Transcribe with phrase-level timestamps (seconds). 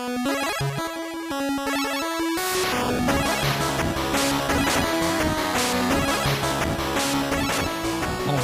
[0.00, 0.06] All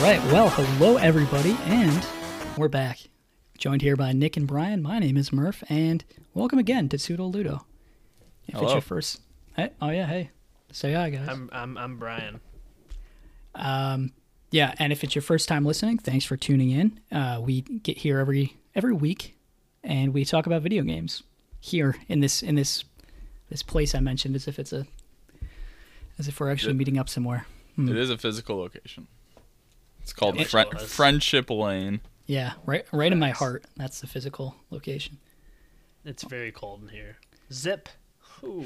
[0.03, 2.07] right, well, hello everybody, and
[2.59, 2.99] we're back.
[3.57, 4.83] Joined here by Nick and Brian.
[4.83, 7.65] My name is Murph, and welcome again to Pseudo Ludo.
[8.43, 8.73] If it's Hello.
[8.73, 9.23] your first,
[9.57, 10.33] hey, oh yeah, hey,
[10.73, 11.27] say hi, guys.
[11.27, 12.39] I'm I'm I'm Brian.
[13.55, 14.13] Um,
[14.51, 17.01] yeah, and if it's your first time listening, thanks for tuning in.
[17.11, 19.39] Uh, we get here every every week,
[19.83, 21.23] and we talk about video games
[21.67, 22.85] here in this in this
[23.51, 24.87] this place I mentioned, as if it's a
[26.19, 26.79] as if we're actually Yeah.
[26.79, 27.47] meeting up somewhere.
[27.75, 27.89] Hmm.
[27.89, 29.07] It is a physical location.
[30.03, 32.01] It's called It Fri- Friendship Lane.
[32.27, 33.65] Yeah, right, right in my heart.
[33.77, 35.19] That's the physical location.
[36.05, 37.17] It's very cold in here.
[37.53, 37.89] Zip.
[38.47, 38.65] Ooh.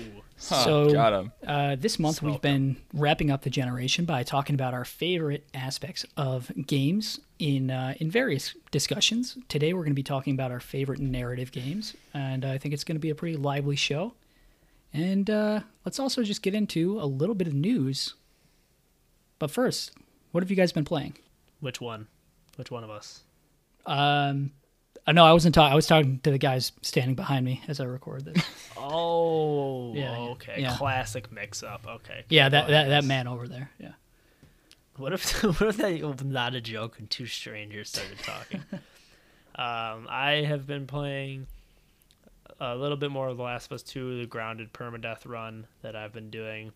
[0.48, 1.32] Huh, So- got him.
[1.46, 5.46] Uh, this month we've Smoke been wrapping up the generation by talking about our favorite
[5.54, 9.36] aspects of games in uh, in various discussions.
[9.48, 12.84] Today we're going to be talking about our favorite narrative games, and I think it's
[12.84, 14.14] going to be a pretty lively show.
[14.92, 18.14] And uh, let's also just get into a little bit of news.
[19.38, 19.92] But first,
[20.32, 21.16] what have you guys been playing?
[21.60, 22.08] Which one?
[22.56, 23.20] Which one of us?
[23.86, 24.50] Um,
[25.06, 25.72] uh, no, I wasn't talking.
[25.72, 28.44] I was talking to the guys standing behind me as I record this.
[28.82, 29.92] Oh.
[29.94, 30.54] Yeah, okay.
[30.56, 30.74] yeah.
[30.76, 31.86] Classic mix-up.
[31.86, 32.24] Okay.
[32.30, 33.70] yeah, that, that that man over there.
[33.78, 33.92] Yeah.
[34.96, 38.62] What if what if that was not a joke and two strangers started talking?
[39.54, 41.46] um, I have been playing
[42.58, 45.94] a little bit more of The Last of Us 2, the grounded permadeath run that
[45.94, 46.72] I've been doing.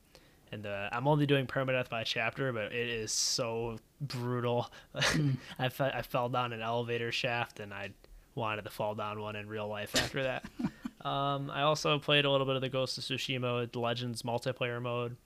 [0.52, 4.70] And I'm only doing permadeath by chapter, but it is so brutal.
[5.58, 7.90] I, fe- I fell down an elevator shaft and I
[8.34, 10.44] wanted to fall down one in real life after that.
[11.06, 14.80] um, I also played a little bit of the Ghost of Tsushima the Legends multiplayer
[14.82, 15.16] mode,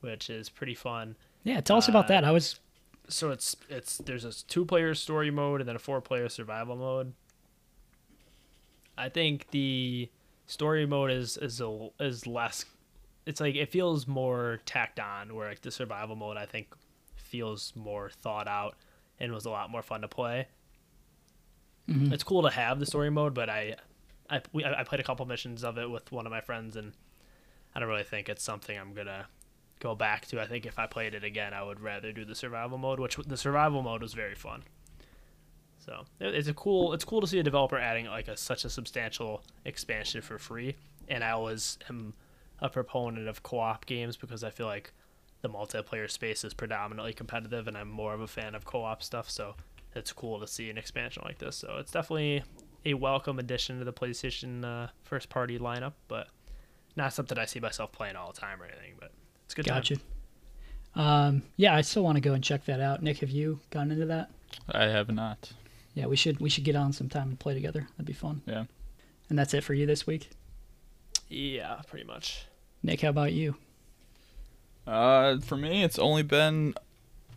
[0.00, 1.60] which is pretty fun Yeah.
[1.60, 2.24] Tell us about Uh, that.
[2.24, 2.60] I was.
[3.08, 6.76] so it's it's there's a two player story mode and then a four player survival
[6.76, 7.12] mode.
[8.96, 10.08] I think the
[10.46, 12.64] story mode is is a, is less.
[13.26, 16.74] It's like it feels more tacked on, where like the survival mode I think
[17.16, 18.74] feels more thought out
[19.18, 20.48] and was a lot more fun to play.
[21.88, 22.12] Mhm.
[22.12, 23.76] It's cool to have the story mode, but I
[24.30, 26.92] I we, I played a couple missions of it with one of my friends and
[27.74, 29.26] I don't really think it's something I'm gonna
[29.80, 30.40] go back to.
[30.40, 33.16] I think if I played it again, I would rather do the survival mode, which
[33.16, 34.62] the survival mode was very fun.
[35.78, 36.92] So it's a cool.
[36.92, 40.76] It's cool to see a developer adding like a such a substantial expansion for free.
[41.08, 42.14] And I always am
[42.60, 44.92] a proponent of co-op games because I feel like
[45.40, 49.28] the multiplayer space is predominantly competitive, and I'm more of a fan of co-op stuff.
[49.28, 49.56] So
[49.94, 51.56] it's cool to see an expansion like this.
[51.56, 52.42] So it's definitely
[52.84, 56.28] a welcome addition to the PlayStation uh, first party lineup, but
[56.96, 58.94] not something I see myself playing all the time or anything.
[58.98, 59.12] But
[59.44, 59.66] it's a good.
[59.66, 59.76] time.
[59.76, 59.96] Gotcha.
[60.94, 63.02] Um, yeah, I still want to go and check that out.
[63.02, 64.30] Nick, have you gotten into that?
[64.70, 65.52] I have not.
[65.94, 67.86] Yeah, we should we should get on sometime and play together.
[67.92, 68.42] That'd be fun.
[68.46, 68.64] Yeah.
[69.28, 70.30] And that's it for you this week.
[71.28, 72.46] Yeah, pretty much.
[72.82, 73.56] Nick, how about you?
[74.86, 76.74] Uh, for me, it's only been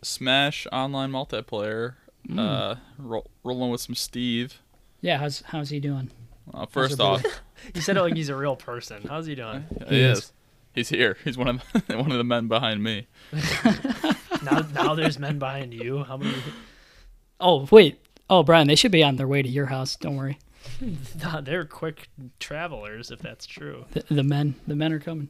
[0.02, 1.94] Smash online multiplayer.
[2.28, 2.38] Mm.
[2.38, 4.60] Uh, ro- rolling with some Steve.
[5.00, 6.10] Yeah, how's how's he doing?
[6.52, 7.22] Uh, first off,
[7.74, 9.02] You said it like he's a real person.
[9.08, 9.64] How's he doing?
[9.88, 10.18] he He is.
[10.18, 10.32] is.
[10.74, 11.16] He's here.
[11.24, 13.06] He's one of one of the men behind me.
[14.42, 16.04] now, now there's men behind you.
[16.04, 16.36] How many?
[17.40, 17.98] Oh wait.
[18.28, 19.96] Oh Brian, they should be on their way to your house.
[19.96, 20.38] Don't worry.
[21.22, 22.08] Nah, They're quick
[22.40, 23.84] travelers, if that's true.
[23.92, 25.28] The, the men the men are coming.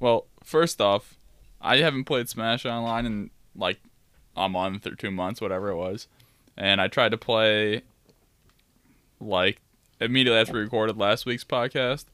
[0.00, 1.16] Well, first off,
[1.60, 3.80] I haven't played Smash online in like
[4.36, 6.08] a month or two months, whatever it was,
[6.56, 7.82] and I tried to play
[9.20, 9.60] like
[10.00, 12.06] immediately after we recorded last week's podcast,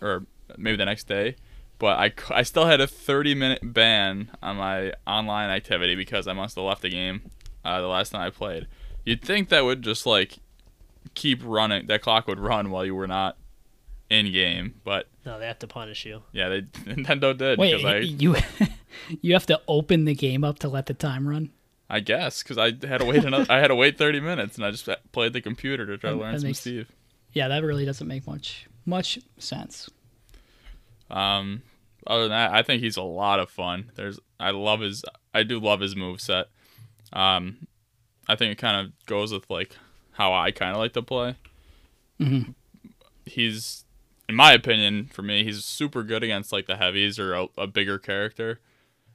[0.00, 0.26] or
[0.56, 1.36] maybe the next day.
[1.78, 6.32] But I, I still had a 30 minute ban on my online activity because I
[6.32, 7.30] must have left the game
[7.64, 8.68] uh, the last time I played.
[9.04, 10.38] You'd think that would just like
[11.14, 13.36] keep running, that clock would run while you were not
[14.08, 16.22] in game, but No, they have to punish you.
[16.32, 18.36] yeah, they Nintendo did Wait, I you
[19.20, 21.50] you have to open the game up to let the time run.
[21.90, 24.64] I guess because I had to wait another I had to wait 30 minutes and
[24.64, 26.90] I just played the computer to try to learn some makes- Steve.
[27.32, 29.90] Yeah, that really doesn't make much much sense.
[31.10, 31.62] Um,
[32.06, 33.90] other than that, I think he's a lot of fun.
[33.94, 36.46] There's I love his I do love his move set.
[37.12, 37.66] Um,
[38.28, 39.76] I think it kind of goes with like
[40.12, 41.36] how I kind of like to play.
[42.20, 42.54] Mhm.
[43.26, 43.84] He's,
[44.28, 47.66] in my opinion, for me, he's super good against like the heavies or a, a
[47.66, 48.60] bigger character,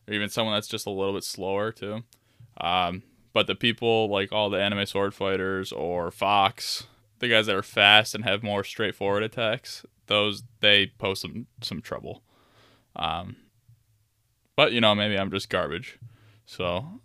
[0.08, 2.04] or even someone that's just a little bit slower too.
[2.60, 3.04] Um,
[3.34, 6.88] but the people like all the anime sword fighters or Fox,
[7.20, 11.82] the guys that are fast and have more straightforward attacks, those they pose some some
[11.82, 12.24] trouble.
[12.96, 13.38] Um,
[14.56, 16.00] but you know, maybe I'm just garbage.
[16.46, 17.00] So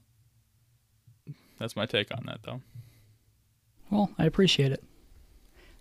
[1.58, 2.62] that's my take on that, though.
[3.90, 4.82] Well, I appreciate it.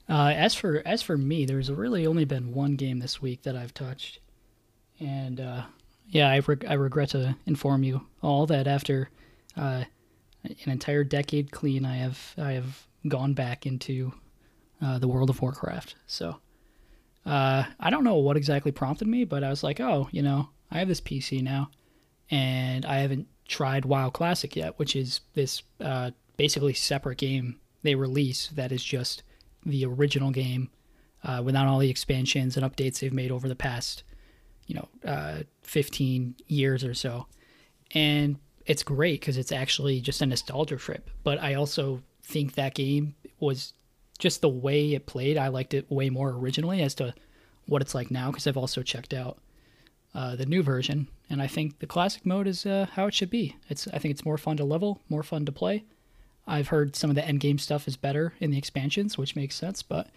[0.09, 3.55] Uh, as for as for me, there's really only been one game this week that
[3.55, 4.19] I've touched,
[4.99, 5.63] and uh,
[6.09, 9.09] yeah, I, I regret to inform you all that after
[9.55, 9.83] uh,
[10.43, 14.13] an entire decade clean, I have I have gone back into
[14.81, 15.95] uh, the World of Warcraft.
[16.07, 16.37] So
[17.25, 20.49] uh, I don't know what exactly prompted me, but I was like, oh, you know,
[20.71, 21.69] I have this PC now,
[22.29, 27.95] and I haven't tried WoW Classic yet, which is this uh, basically separate game they
[27.95, 29.23] release that is just
[29.65, 30.69] the original game
[31.23, 34.03] uh, without all the expansions and updates they've made over the past,
[34.67, 37.27] you know, uh, 15 years or so.
[37.93, 41.09] And it's great because it's actually just a nostalgia trip.
[41.23, 43.73] But I also think that game was
[44.19, 45.37] just the way it played.
[45.37, 47.13] I liked it way more originally as to
[47.67, 49.37] what it's like now because I've also checked out
[50.15, 53.29] uh, the new version, and I think the classic mode is uh, how it should
[53.31, 53.55] be.
[53.69, 55.83] It's I think it's more fun to level, more fun to play.
[56.45, 59.55] I've heard some of the end game stuff is better in the expansions, which makes
[59.55, 60.07] sense, but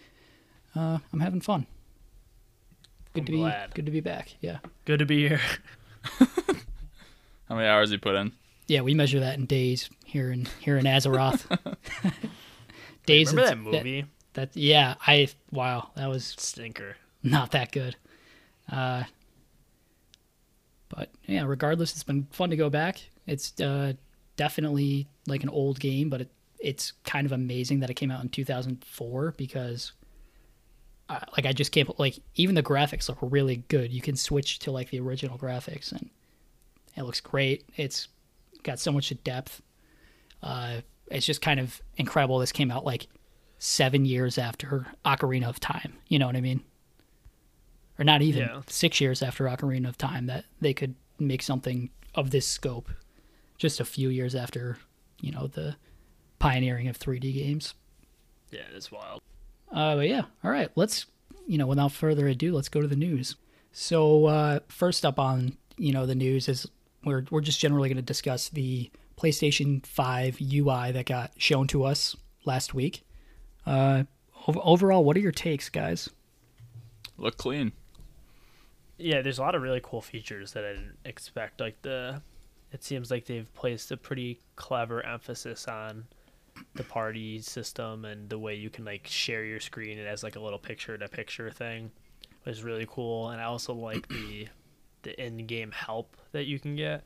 [0.75, 1.65] uh, I'm having fun.
[3.13, 3.73] Good I'm to be glad.
[3.73, 4.35] good to be back.
[4.41, 5.41] Yeah, Good to be here.
[7.49, 8.31] How many hours you put in?
[8.67, 8.81] yeah.
[8.81, 11.45] We measure that in days here in here in Azeroth.
[13.05, 13.33] days.
[13.33, 14.05] Remember that movie?
[14.33, 14.95] That, yeah.
[15.05, 15.89] I wow.
[15.95, 16.95] That was Stinker.
[17.23, 17.95] not that good.
[18.71, 19.03] Uh,
[20.89, 23.01] but yeah, regardless, it's been fun to go back.
[23.25, 23.93] It's uh,
[24.35, 28.23] definitely like an old game, but it, it's kind of amazing that it came out
[28.23, 29.91] in 2004 because,
[31.09, 33.91] uh, like, I just can't like even the graphics look really good.
[33.91, 36.09] You can switch to like the original graphics, and
[36.97, 37.63] it looks great.
[37.77, 38.07] It's
[38.63, 39.61] got so much depth.
[40.43, 42.39] Uh, it's just kind of incredible.
[42.39, 43.07] This came out like
[43.59, 45.93] seven years after Ocarina of Time.
[46.09, 46.61] You know what I mean?
[47.99, 48.61] Or not even Yeah.
[48.67, 52.89] six years after Ocarina of Time that they could make something of this scope.
[53.57, 54.77] Just a few years after,
[55.19, 55.75] you know, the
[56.39, 57.73] pioneering of 3D games.
[58.51, 59.21] Yeah, that's wild.
[59.71, 60.69] Uh, but yeah, all right.
[60.75, 61.07] Let's,
[61.47, 63.35] you know, without further ado, let's go to the news.
[63.71, 66.67] So uh, first up on you know the news is
[67.07, 71.83] we're we're just generally going to discuss the PlayStation 5 UI that got shown to
[71.83, 72.15] us
[72.45, 73.03] last week.
[73.65, 74.03] Uh,
[74.47, 76.09] ov- overall, what are your takes, guys?
[77.17, 77.71] Look clean.
[78.97, 81.59] Yeah, there's a lot of really cool features that I didn't expect.
[81.59, 82.21] Like the,
[82.71, 86.05] it seems like they've placed a pretty clever emphasis on
[86.75, 89.97] the party system and the way you can like share your screen.
[89.97, 91.91] It has like a little picture-to-picture thing,
[92.43, 93.29] which is really cool.
[93.29, 94.47] And I also like the
[95.07, 97.03] the in-game help that you can get.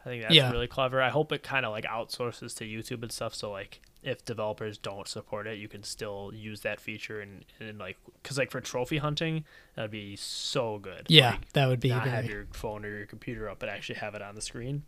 [0.00, 0.50] I think that's Yeah.
[0.50, 1.00] really clever.
[1.02, 3.34] I hope it kind of like outsources to YouTube and stuff.
[3.34, 7.78] So like if developers don't support it, you can still use that feature and, and
[7.78, 9.44] like because like for trophy hunting,
[9.76, 11.06] that'd be so good.
[11.08, 13.96] Yeah, Like, that would be not have your phone or your computer up, but actually
[13.96, 14.82] have it on the screen.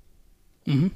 [0.66, 0.90] Mhm.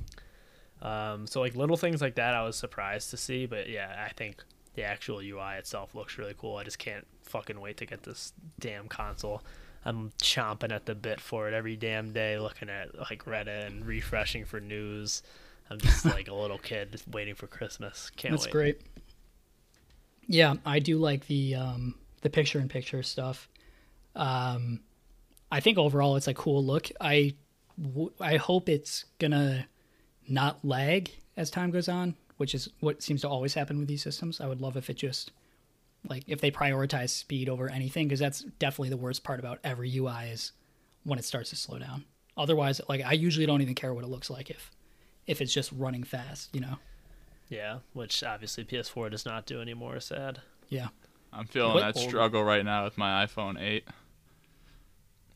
[0.81, 4.13] Um, so like little things like that, I was surprised to see, but yeah, I
[4.15, 4.43] think
[4.75, 6.57] the actual UI itself looks really cool.
[6.57, 9.43] I just can't fucking wait to get this damn console.
[9.85, 13.87] I'm chomping at the bit for it every damn day, looking at like Reddit and
[13.87, 15.23] refreshing for news.
[15.71, 18.11] I'm just like a little kid waiting for Christmas.
[18.17, 18.53] Can't That's wait.
[18.53, 18.81] great.
[20.27, 23.49] Yeah, I do like the um, the picture in picture stuff.
[24.15, 24.81] Um,
[25.51, 26.91] I think overall it's a cool look.
[27.01, 27.35] I
[27.81, 29.67] w- I hope it's gonna
[30.29, 34.03] not lag as time goes on, which is what seems to always happen with these
[34.03, 34.41] systems.
[34.41, 35.31] I would love if it just
[36.09, 39.95] like if they prioritize speed over anything because that's definitely the worst part about every
[39.97, 40.53] UI is
[41.05, 42.05] when it starts to slow down.
[42.37, 44.71] Otherwise, like I usually don't even care what it looks like if
[45.27, 46.77] if it's just running fast, you know.
[47.51, 50.01] Yeah, which obviously PS4 does not do anymore.
[50.01, 50.41] Sad.
[50.69, 50.89] Yeah.
[51.33, 53.85] I'm feeling What that old- struggle right now with my iPhone 8.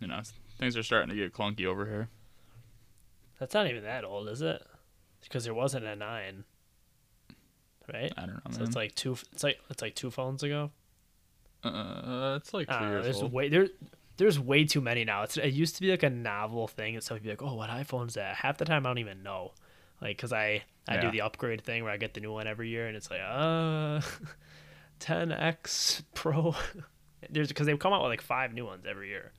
[0.01, 0.21] You know,
[0.59, 2.09] things are starting to get clunky over here.
[3.39, 4.63] That's not even that old, is it?
[5.23, 6.45] Because there wasn't a nine,
[7.93, 8.13] right?
[8.17, 8.41] I don't know.
[8.51, 8.69] So man.
[8.69, 9.17] it's like two.
[9.33, 10.71] It's like it's like two phones ago.
[11.65, 13.33] uh, it's like three Uh, years there's old.
[13.33, 13.69] way there.
[14.19, 15.23] There's way too many now.
[15.23, 17.55] It's it used to be like a novel thing, and so you'd be like, "Oh,
[17.55, 19.53] what iPhone's that?" Half the time, I don't even know,
[20.01, 22.69] like, cause I I do the upgrade thing where I get the new one every
[22.69, 24.01] year, and it's like, uh,
[25.01, 26.55] 10x Pro.
[27.31, 29.33] There's because they come out with like five new ones every year.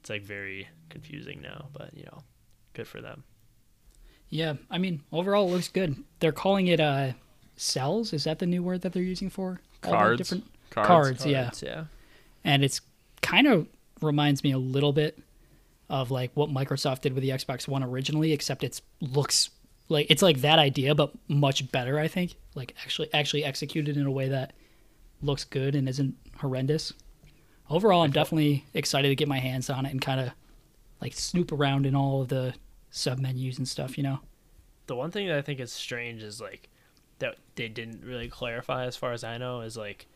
[0.00, 2.22] It's like very confusing now, but you know,
[2.72, 3.24] good for them.
[4.28, 5.96] Yeah, I mean, overall it looks good.
[6.20, 7.12] They're calling it uh
[7.56, 8.12] cells.
[8.12, 10.18] Is that the new word that they're using for Cards.
[10.18, 10.88] different Cards.
[10.88, 11.26] cards?
[11.26, 11.84] yeah, Cards, yeah.
[12.44, 12.80] and it's
[13.22, 13.66] kind of
[14.02, 15.18] reminds me a little bit
[15.88, 19.50] of like what Microsoft did with the Xbox One originally, except it's looks
[19.88, 21.98] like it's like that idea, but much better.
[21.98, 24.52] I think like actually actually executed in a way that
[25.22, 26.92] looks good and isn't horrendous.
[27.70, 30.30] Overall, I'm definitely excited to get my hands on it and kind of
[31.00, 32.54] like snoop around in all of the
[32.96, 33.96] sub menus and stuff.
[33.96, 34.20] You know.
[34.86, 36.68] the one thing that I think is strange is like
[37.18, 40.06] that they didn't really clarify as far as I know is like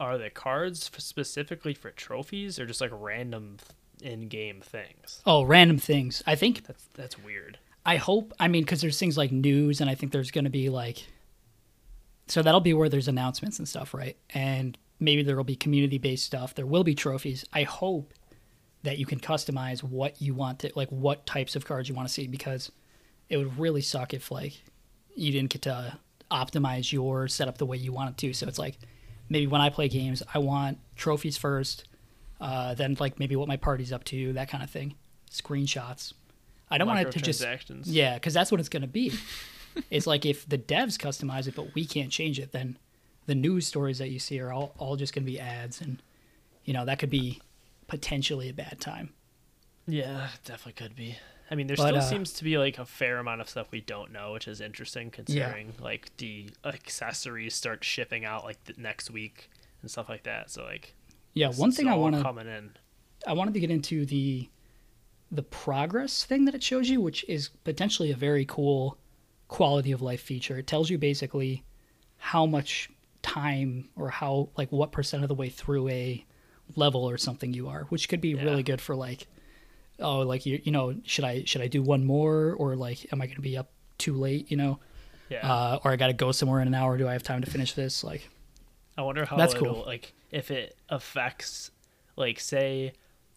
[0.00, 3.58] are the cards specifically for trophies or just like random
[4.00, 5.22] in-game things?
[5.26, 6.22] Oh, random things.
[6.26, 7.58] I think That's that's weird.
[7.84, 8.32] I hope.
[8.40, 11.04] I mean, because there's things like news, and I think there's going to be like.
[12.28, 14.16] So that'll be where there's announcements and stuff, right?
[14.30, 16.54] And maybe there will be community based stuff.
[16.54, 17.44] There will be trophies.
[17.52, 18.14] I hope
[18.82, 22.08] that you can customize what you want to, like what types of cards you want
[22.08, 22.70] to see, because
[23.28, 24.60] it would really suck if like
[25.14, 25.98] you didn't get to
[26.30, 28.32] optimize your setup the way you want it to.
[28.32, 28.78] So it's like
[29.28, 31.84] maybe when I play games, I want trophies first,
[32.40, 34.94] uh, then like maybe what my party's up to, that kind of thing,
[35.30, 36.12] screenshots.
[36.70, 37.44] I don't want it to just
[37.86, 39.12] yeah, because that's what it's going to be.
[39.90, 42.78] it's like if the devs customize it, but we can't change it, then
[43.26, 46.02] the news stories that you see are all, all just going to be ads, and
[46.64, 47.40] you know that could be
[47.92, 49.12] potentially a bad time.
[49.86, 51.18] Yeah, definitely could be.
[51.50, 53.66] I mean, there But, still uh, seems to be like a fair amount of stuff
[53.70, 58.72] we don't know, which is interesting considering like the accessories start shipping out like the
[58.78, 59.50] next week
[59.82, 60.50] and stuff like that.
[60.50, 60.94] So like,
[61.34, 62.70] Yeah, one thing I want to coming in.
[63.26, 64.48] I wanted to get into the
[65.30, 68.96] the progress thing that it shows you, which is potentially a very cool
[69.48, 70.56] quality of life feature.
[70.56, 71.62] It tells you basically
[72.16, 72.88] how much
[73.20, 76.24] time or how like what percent of the way through a
[76.76, 78.42] level or something you are, which could be Yeah.
[78.44, 79.26] really good for like
[79.98, 83.20] oh like you you know should I should I do one more or like am
[83.22, 84.78] I going to be up too late, you know?
[85.28, 86.98] Yeah, Uh, or I got to go somewhere in an hour.
[86.98, 88.02] Do I have time to finish this?
[88.04, 88.28] Like
[88.98, 89.84] I wonder how that's cool.
[89.86, 91.70] like if it affects
[92.16, 92.92] like say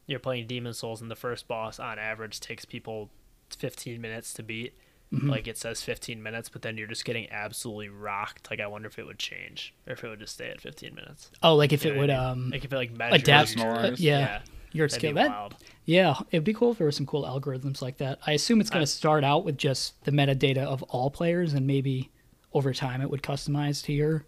[0.08, 3.10] you're playing Demon's Souls and the first boss on average takes people
[3.58, 4.74] 15 minutes to beat.
[5.16, 5.30] Mm-hmm.
[5.30, 8.50] Like it says 15 minutes, but then you're just getting absolutely rocked.
[8.50, 10.94] Like I wonder if it would change or if it would just stay at 15
[10.96, 11.32] minutes.
[11.44, 12.44] oh like if You it would I mean?
[12.44, 14.40] um like if it like measures adapt uh, yeah, yeah,
[14.74, 15.54] your skill that.
[15.86, 18.20] Yeah, it'd be cool if there were some cool algorithms like that.
[18.28, 21.66] I assume it's going to start out with just the metadata of all players, and
[21.68, 22.12] maybe
[22.54, 24.26] over time it would customize to your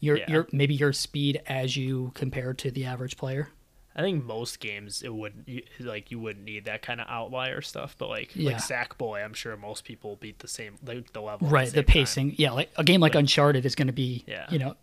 [0.00, 0.30] your Yeah.
[0.30, 3.48] your maybe your speed as you compare to the average player.
[3.94, 7.60] I think most games it would you, like you wouldn't need that kind of outlier
[7.60, 8.52] stuff, but like Yeah.
[8.52, 11.48] like Sackboy, I'm sure most people beat the same like the level.
[11.48, 11.92] right, the, the same time.
[11.92, 12.34] pacing.
[12.38, 14.46] Yeah, like a game like But- Uncharted is going to be, Yeah.
[14.50, 14.76] you know,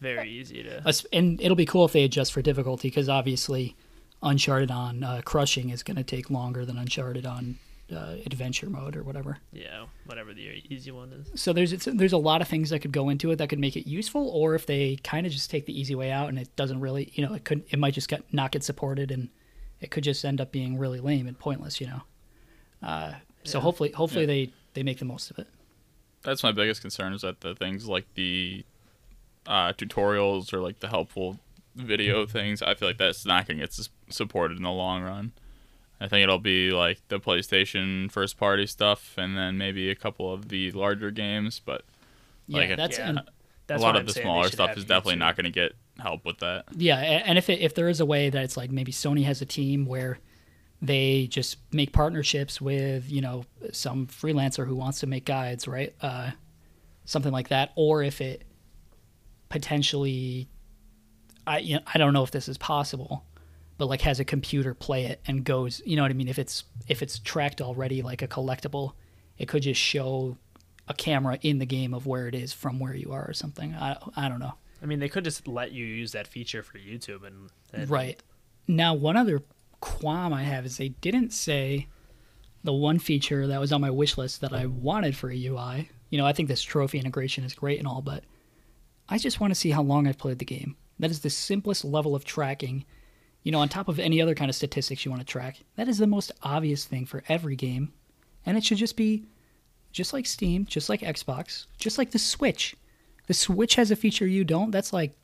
[0.00, 0.82] very easy to.
[1.12, 3.76] and it'll be cool if they adjust for difficulty because obviously
[4.22, 7.58] Uncharted on uh, crushing is going to take longer than Uncharted on
[7.92, 9.38] uh, adventure mode or whatever.
[9.52, 11.40] Yeah, whatever the easy one is.
[11.40, 13.58] so there's it's, there's a lot of things that could go into it that could
[13.58, 16.38] make it useful or if they kind of just take the easy way out and
[16.38, 19.28] it doesn't really you know it could it might just get not get supported and
[19.80, 22.02] it could just end up being really lame and pointless you know
[22.82, 23.12] uh,
[23.44, 23.62] so Yeah.
[23.62, 24.26] hopefully hopefully Yeah.
[24.46, 25.48] they they make the most of it
[26.22, 28.64] That's my biggest concern is that the things like the
[29.46, 31.38] uh, tutorials or like the helpful
[31.74, 35.32] video things, I feel like that's not going to get supported in the long run.
[36.00, 40.32] I think it'll be like the PlayStation first party stuff and then maybe a couple
[40.32, 41.82] of the larger games, but
[42.46, 43.08] yeah Like, that's yeah.
[43.08, 43.20] and
[43.66, 46.24] That's a lot of I'm the smaller stuff is definitely not going to get help
[46.24, 46.64] with that.
[46.74, 49.42] yeah and if it, if there is a way that it's like maybe Sony has
[49.42, 50.18] a team where
[50.80, 55.94] they just make partnerships with you know some freelancer who wants to make guides right
[56.00, 56.30] uh,
[57.04, 58.44] something like that or if it
[59.50, 60.48] potentially
[61.46, 63.24] I you know, I don't know if this is possible
[63.80, 66.38] but like has a computer play it and goes you know what I mean if
[66.38, 68.92] it's if it's tracked already like a collectible
[69.38, 70.36] it could just show
[70.86, 73.74] a camera in the game of where it is from where you are or something
[73.74, 76.78] I I don't know I mean, they could just let you use that feature for
[76.78, 78.22] YouTube and, and Right.
[78.66, 79.42] Now, one other
[79.80, 81.88] qualm I have is they didn't say
[82.62, 85.90] the one feature that was on my wish list that I wanted for a UI.
[86.10, 88.24] You know, I think this trophy integration is great and all, but
[89.08, 90.76] I just want to see how long I've played the game.
[90.98, 92.84] That is the simplest level of tracking.
[93.42, 95.88] You know, on top of any other kind of statistics you want to track, that
[95.88, 97.92] is the most obvious thing for every game.
[98.44, 99.24] And it should just be
[99.92, 102.76] just like Steam, just like Xbox, just like the Switch.
[103.26, 104.70] The Switch has a feature you don't.
[104.70, 105.14] That's like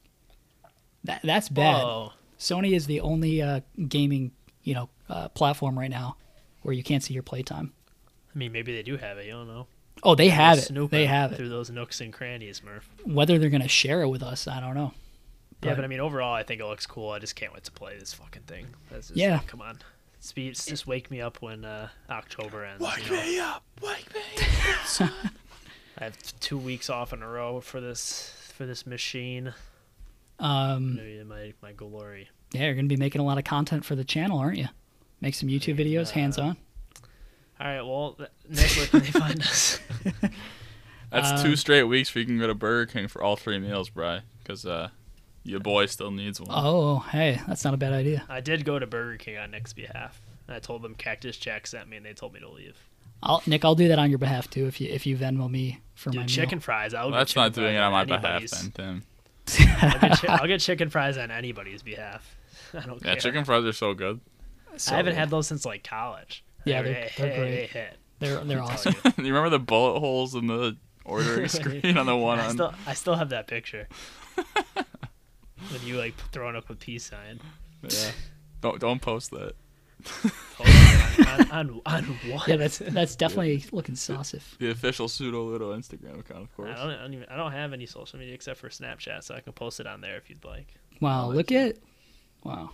[1.04, 1.82] that, that's bad.
[1.82, 2.12] Whoa.
[2.38, 4.32] Sony is the only uh, gaming,
[4.62, 6.16] you know, uh, platform right now
[6.62, 7.72] where you can't see your playtime.
[8.34, 9.26] I mean, maybe they do have it.
[9.26, 9.66] You don't know.
[10.02, 10.90] Oh, they have it.
[10.90, 11.36] They have it.
[11.36, 12.88] through those nooks and crannies, Murph.
[13.04, 14.92] Whether they're gonna share it with us, I don't know.
[15.66, 17.10] Yeah, But- but I mean, overall, I think it looks cool.
[17.10, 18.66] I just can't wait to play this fucking thing.
[18.90, 19.40] That's just, Yeah.
[19.46, 19.78] Come on.
[20.20, 22.84] Speed, just wake me up when uh, October ends.
[23.08, 23.44] you know?
[23.44, 24.20] up, wake me.
[25.98, 29.54] I have two weeks off in a row for this for this machine.
[30.38, 32.28] Um, Maybe my my glory.
[32.52, 34.68] yeah, you're gonna be making a lot of content for the channel, aren't you?
[35.20, 36.56] Make some YouTube videos, Uh, hands on.
[37.60, 37.82] All right.
[37.82, 39.80] Well, th- Nick, where can they find us?
[41.10, 43.58] That's Um, two straight weeks where you can go to Burger King for all three
[43.58, 44.88] meals, Bry, because uh,
[45.46, 46.50] your boy still needs one.
[46.52, 48.24] Oh, hey, that's not a bad idea.
[48.28, 50.20] I did go to Burger King on Nick's behalf.
[50.48, 52.76] I told them Cactus Jack sent me, and they told me to leave.
[53.22, 55.80] I'll, Nick, I'll do that on your behalf too if you if you Venmo me
[55.94, 56.28] for my Dude, meal.
[56.28, 56.92] chicken fries.
[56.94, 58.50] I'll Well, get that's not chicken doing it fries on my anybody's.
[58.50, 59.02] behalf, then,
[59.46, 59.68] Tim.
[59.80, 62.36] I'll get, chi- I'll get chicken fries on anybody's behalf.
[62.74, 63.20] I don't Yeah, care.
[63.20, 64.20] chicken fries are so good.
[64.76, 66.44] So I haven't had those since like college.
[66.64, 67.50] Yeah, They- they're- they're great.
[67.54, 67.88] hey, hey.
[68.18, 68.94] They're they're awesome.
[69.04, 69.12] you.
[69.24, 72.52] you remember the bullet holes in the ordering screen on the one I on?
[72.52, 73.88] still, I still have that picture.
[75.70, 77.40] When you like throwing up a peace sign.
[77.82, 78.10] Yeah.
[78.60, 79.54] Don't don't post that.
[80.60, 82.46] On, on, on, on what?
[82.46, 84.40] Yeah, that's that's definitely looking saucy.
[84.58, 86.76] The official pseudo Ludo Instagram account, of I course.
[86.76, 87.28] don't, I don't even.
[87.28, 90.00] I don't have any social media except for Snapchat, so I can post it on
[90.00, 90.74] there if you'd like.
[91.00, 91.76] Wow, look at
[92.44, 92.70] wow.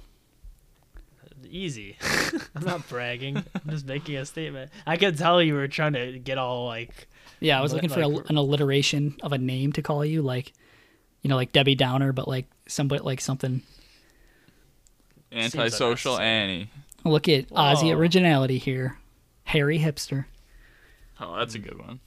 [1.49, 1.97] Easy.
[2.55, 3.37] I'm not bragging.
[3.37, 4.71] I'm just making a statement.
[4.87, 7.09] I could tell you were trying to get all like.
[7.41, 10.23] Yeah, I was But, looking for a, an alliteration of a name to call you,
[10.23, 10.53] like
[11.23, 13.63] you know, like Debbie Downer, but like somebody like something.
[15.33, 16.27] Antisocial unnecessary.
[16.27, 16.71] Annie.
[17.05, 17.99] Look at Aussie Whoa.
[17.99, 18.99] originality here.
[19.45, 20.27] Harry hipster.
[21.21, 22.01] Oh, that's a good one.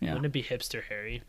[0.00, 0.10] Yeah.
[0.10, 1.22] Wouldn't it be hipster Harry?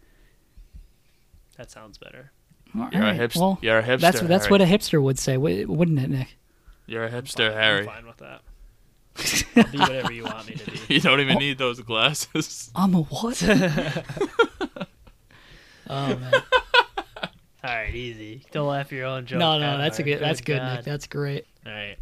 [1.58, 2.32] That sounds better.
[2.78, 3.38] All You're right, a hipster.
[3.40, 4.00] Well, You're a hipster.
[4.02, 4.52] that's that's Harry.
[4.52, 6.36] what a hipster would say, wouldn't it, Nick?
[6.86, 7.86] You're a hipster, I'm Harry.
[7.86, 8.42] fine with that.
[9.56, 10.80] I'll be whatever you want me to be.
[10.96, 11.40] You don't even Oh.
[11.40, 12.70] need those glasses.
[12.76, 13.42] I'm a what?
[15.90, 16.34] oh man.
[17.64, 18.46] All right, easy.
[18.52, 19.40] Don't laugh at your own joke.
[19.40, 19.78] No, no, Tyler.
[19.80, 20.20] that's a good.
[20.20, 20.76] That's good, God.
[20.78, 20.86] Nick.
[20.86, 21.46] That's great.
[21.66, 21.98] All right,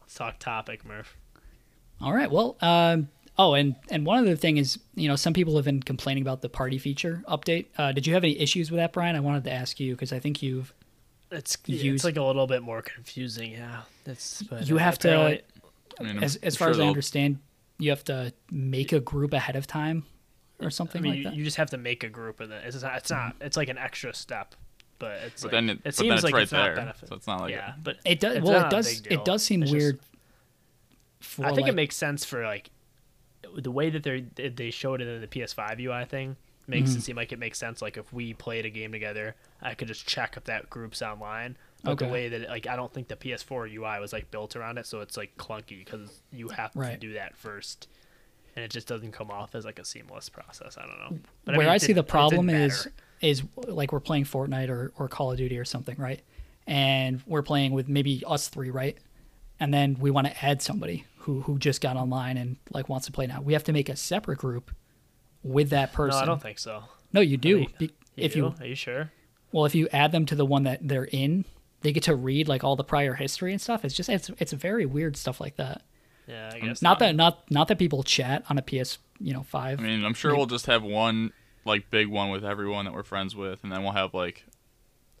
[0.00, 1.16] let's talk topic, Murph.
[2.00, 2.30] All right.
[2.30, 5.82] Well, um, oh, and and one other thing is, you know, some people have been
[5.82, 7.66] complaining about the party feature update.
[7.78, 9.14] Uh, did you have any issues with that, Brian?
[9.16, 10.74] I wanted to ask you because I think you've
[11.30, 13.52] It's Use- it's like a little bit more confusing.
[13.52, 15.40] Yeah, it's but you have to,
[16.00, 17.38] I mean, as I'm as far sure as I they'll- understand,
[17.78, 20.04] you have to make a group ahead of time
[20.60, 21.34] or I something mean, like you, that.
[21.34, 22.96] you just have to make a group, and then it's not.
[22.96, 23.36] It's not.
[23.40, 24.54] It's like an extra step,
[25.00, 25.42] but it's.
[25.42, 27.08] But like, then it, it but seems then it's like right it's there, not benefit.
[27.08, 28.40] so it's not like yeah, but It does.
[28.42, 29.02] Well, it does.
[29.10, 29.98] It does seem It's just- weird.
[31.20, 32.70] For I think like, it makes sense for like
[33.56, 36.98] the way that they they showed it in the PS5 UI thing makes Mm-hmm.
[36.98, 37.82] it seem like it makes sense.
[37.82, 41.56] Like if we played a game together, I could just check if that group's online.
[41.82, 42.06] But Okay.
[42.06, 44.86] the way that like I don't think the PS4 UI was like built around it,
[44.86, 47.88] so it's like clunky because you have to do that first,
[48.56, 50.78] and it just doesn't come off as like a seamless process.
[50.78, 51.18] I don't know.
[51.44, 52.92] But where mean, I see the didn't- it didn't problem is matter.
[53.20, 56.20] Is like we're playing Fortnite or, or Call of Duty or something, right?
[56.66, 58.96] And we're playing with maybe us three, right?
[59.58, 63.06] And then we want to add somebody who who just got online and like wants
[63.06, 63.40] to play now.
[63.42, 64.70] We have to make a separate group
[65.42, 66.18] with that person.
[66.18, 66.84] No, I don't think so.
[67.12, 67.58] No, you do.
[67.58, 67.84] think- Be-
[68.16, 68.38] You if do?
[68.38, 69.12] you are you sure?
[69.52, 71.44] well, if you add them to the one that they're in,
[71.82, 73.84] they get to read like all the prior history and stuff.
[73.84, 75.82] It's just it's it's very weird stuff like that.
[76.26, 79.32] Yeah, I um, guess Not that not not that people chat on a PS you
[79.34, 79.80] know five.
[79.80, 81.32] I mean, I'm sure we'll just have one
[81.64, 84.44] like big one with everyone that we're friends with, and then we'll have like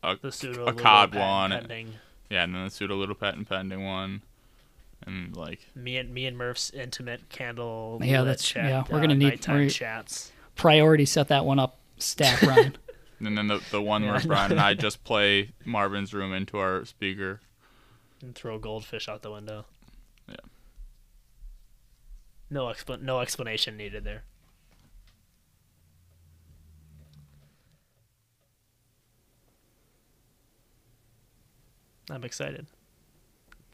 [0.02, 1.94] a, the pseudo a COD one, pending.
[2.30, 4.22] yeah, and then the pseudo Ludo patent pending one,
[5.06, 8.00] and like me and me and Murph's intimate candle.
[8.02, 10.32] Yeah, that's- chat, yeah, we're uh, gonna need- nighttime we're- chats.
[10.56, 11.78] Priority set that one up.
[11.98, 12.76] Stack Ryan.
[13.18, 14.24] and then the the one Yeah, where I.
[14.26, 17.40] Brian and I just play Marvin's room into our speaker.
[18.22, 19.64] and throw goldfish out the window.
[20.28, 20.36] Yeah.
[22.50, 24.24] No expl- no explanation needed there.
[32.10, 32.66] I'm excited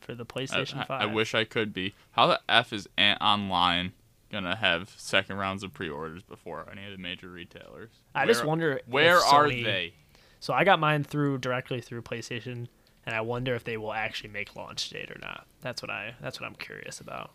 [0.00, 1.02] for the PlayStation I- 5.
[1.02, 1.94] I wish I could be.
[2.12, 3.92] How the f is Antonline
[4.30, 7.90] gonna have second rounds of pre-orders before any of the major retailers?
[8.14, 9.92] I just wonder Where are Sony- they?
[10.40, 12.68] So I got mine through directly through PlayStation,
[13.06, 15.46] and I wonder if they will actually make launch date or not.
[15.62, 17.30] That's what I that's what I'm curious about.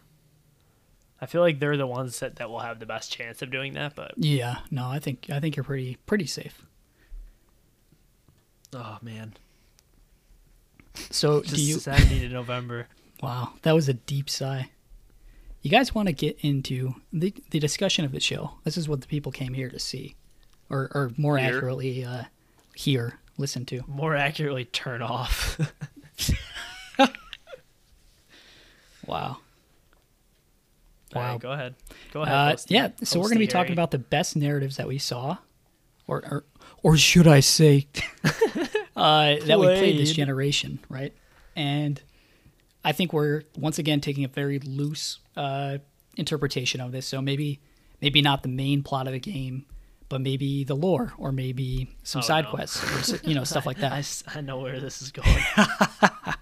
[1.20, 3.74] I feel like they're the ones that, that will have the best chance of doing
[3.74, 6.66] that, but yeah, no, I think I think you're pretty pretty safe.
[8.74, 9.34] oh man,
[11.12, 11.76] So just do you?
[11.80, 12.88] Saturday to November.
[13.22, 14.72] Wow, that was a deep sigh.
[15.62, 18.54] You guys want to get into the the discussion of the show?
[18.64, 20.16] This is what the people came here to see,
[20.72, 21.56] or or more Hear?
[21.58, 22.24] accurately, uh,
[22.74, 23.84] hear, listen to.
[23.88, 25.60] More accurately, turn off.
[29.06, 29.38] Wow.
[31.14, 31.38] All right, Wow.
[31.38, 31.76] go ahead.
[32.14, 32.36] Go ahead.
[32.36, 34.98] Uh, yeah, so we're going to be the talking about the best narratives that we
[34.98, 35.38] saw,
[36.08, 36.44] or or,
[36.84, 37.88] or should I say,
[39.02, 41.14] uh, that we played this generation, right?
[41.56, 42.02] And
[42.84, 45.78] I think we're once again taking a very loose uh,
[46.18, 47.06] interpretation of this.
[47.08, 47.60] So maybe
[48.02, 49.66] maybe not the main plot of the game,
[50.10, 52.52] but maybe the lore, or maybe some Oh, side no.
[52.52, 53.94] quests, or, you know, stuff like I, that.
[54.00, 55.38] s- I know where this is going.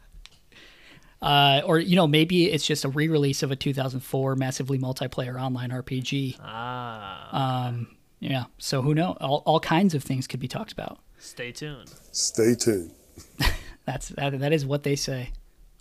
[1.21, 5.69] Uh, or you know, maybe it's just a re-release of a 2004 massively multiplayer online
[5.69, 6.37] RPG.
[6.39, 8.45] ah, Um, yeah.
[8.57, 9.17] So who knows?
[9.19, 10.99] All, all kinds of things could be talked about.
[11.19, 11.93] Stay tuned.
[12.11, 12.91] Stay tuned.
[13.85, 15.31] That's that, that is what they say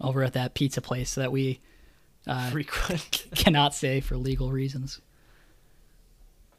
[0.01, 1.61] over at that pizza place that we
[2.27, 3.27] uh, Frequent.
[3.35, 5.01] cannot say for legal reasons.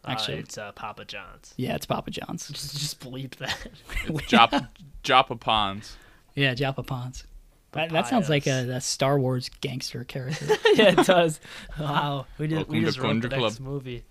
[0.03, 1.53] Uh, Actually, it's uh, Papa John's.
[1.57, 2.47] yeah, it's Papa John's.
[2.51, 3.57] Just, just bleep that.
[4.05, 4.67] It's Jop
[5.03, 5.97] Joppa Pons.
[6.35, 7.25] Yeah, Japa Pons.
[7.73, 10.45] That, that sounds like a, a Star Wars gangster character.
[10.73, 11.39] yeah, it does.
[11.79, 12.55] Wow, we did.
[12.55, 13.59] Welcome we to just wrote the next Club.
[13.59, 14.03] movie.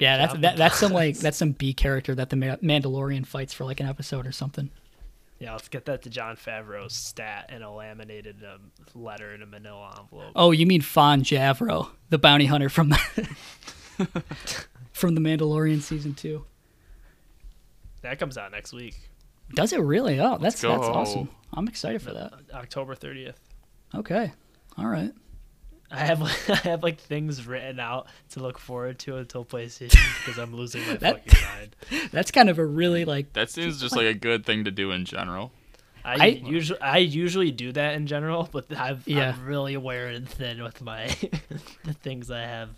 [0.00, 3.52] Yeah, that's that, that's some like that's some B character that the Ma- Mandalorian fights
[3.52, 4.70] for like an episode or something.
[5.38, 9.46] Yeah, let's get that to Jon Favreau's stat in a laminated um, letter in a
[9.46, 10.32] manila envelope.
[10.36, 13.28] Oh, you mean Fon Javro, the bounty hunter from the
[14.92, 16.44] from the Mandalorian season two?
[18.02, 18.96] That comes out next week,
[19.54, 20.20] Does it really?
[20.20, 20.92] Oh, that's that's go.
[20.92, 21.28] awesome.
[21.52, 22.32] I'm excited for that.
[22.54, 23.38] October thirtieth.
[23.94, 24.32] Okay,
[24.78, 25.12] all right.
[25.90, 29.98] I have um, I have like things written out to look forward to until PlayStation
[30.24, 31.48] because I'm losing my That- fucking
[31.90, 32.10] mind.
[32.12, 34.90] That's kind of a really like That seems just like a good thing to do
[34.92, 35.52] in general.
[36.04, 39.34] I, I- usually I usually do that in general, but I've, Yeah.
[39.36, 41.06] I'm really aware and thin with my
[41.84, 42.70] the things I have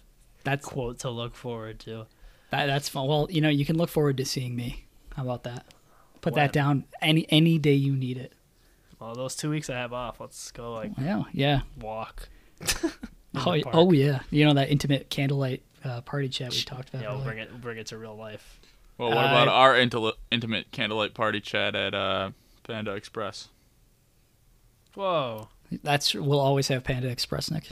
[0.44, 2.06] That quote to look forward to.
[2.50, 3.06] that, that's fun.
[3.06, 4.86] Well, you know, you can look forward to seeing me.
[5.16, 5.66] How about that?
[6.22, 6.44] Put When?
[6.44, 8.32] that down any any day you need it.
[8.98, 11.60] Well, those two weeks I have off, let's go like Yeah, yeah.
[11.80, 12.28] walk.
[13.34, 13.74] Oh, the y- park.
[13.76, 14.20] oh yeah.
[14.30, 17.02] You know that intimate candlelight uh, party chat we talked about.
[17.02, 18.60] Yeah, we'll bring it We'll bring it to real life.
[18.98, 22.30] Well, what Uh, about our intel- intimate candlelight party chat at uh,
[22.64, 23.48] Panda Express?
[24.94, 25.48] Whoa.
[25.82, 27.70] That's we'll always have Panda Express, Nick.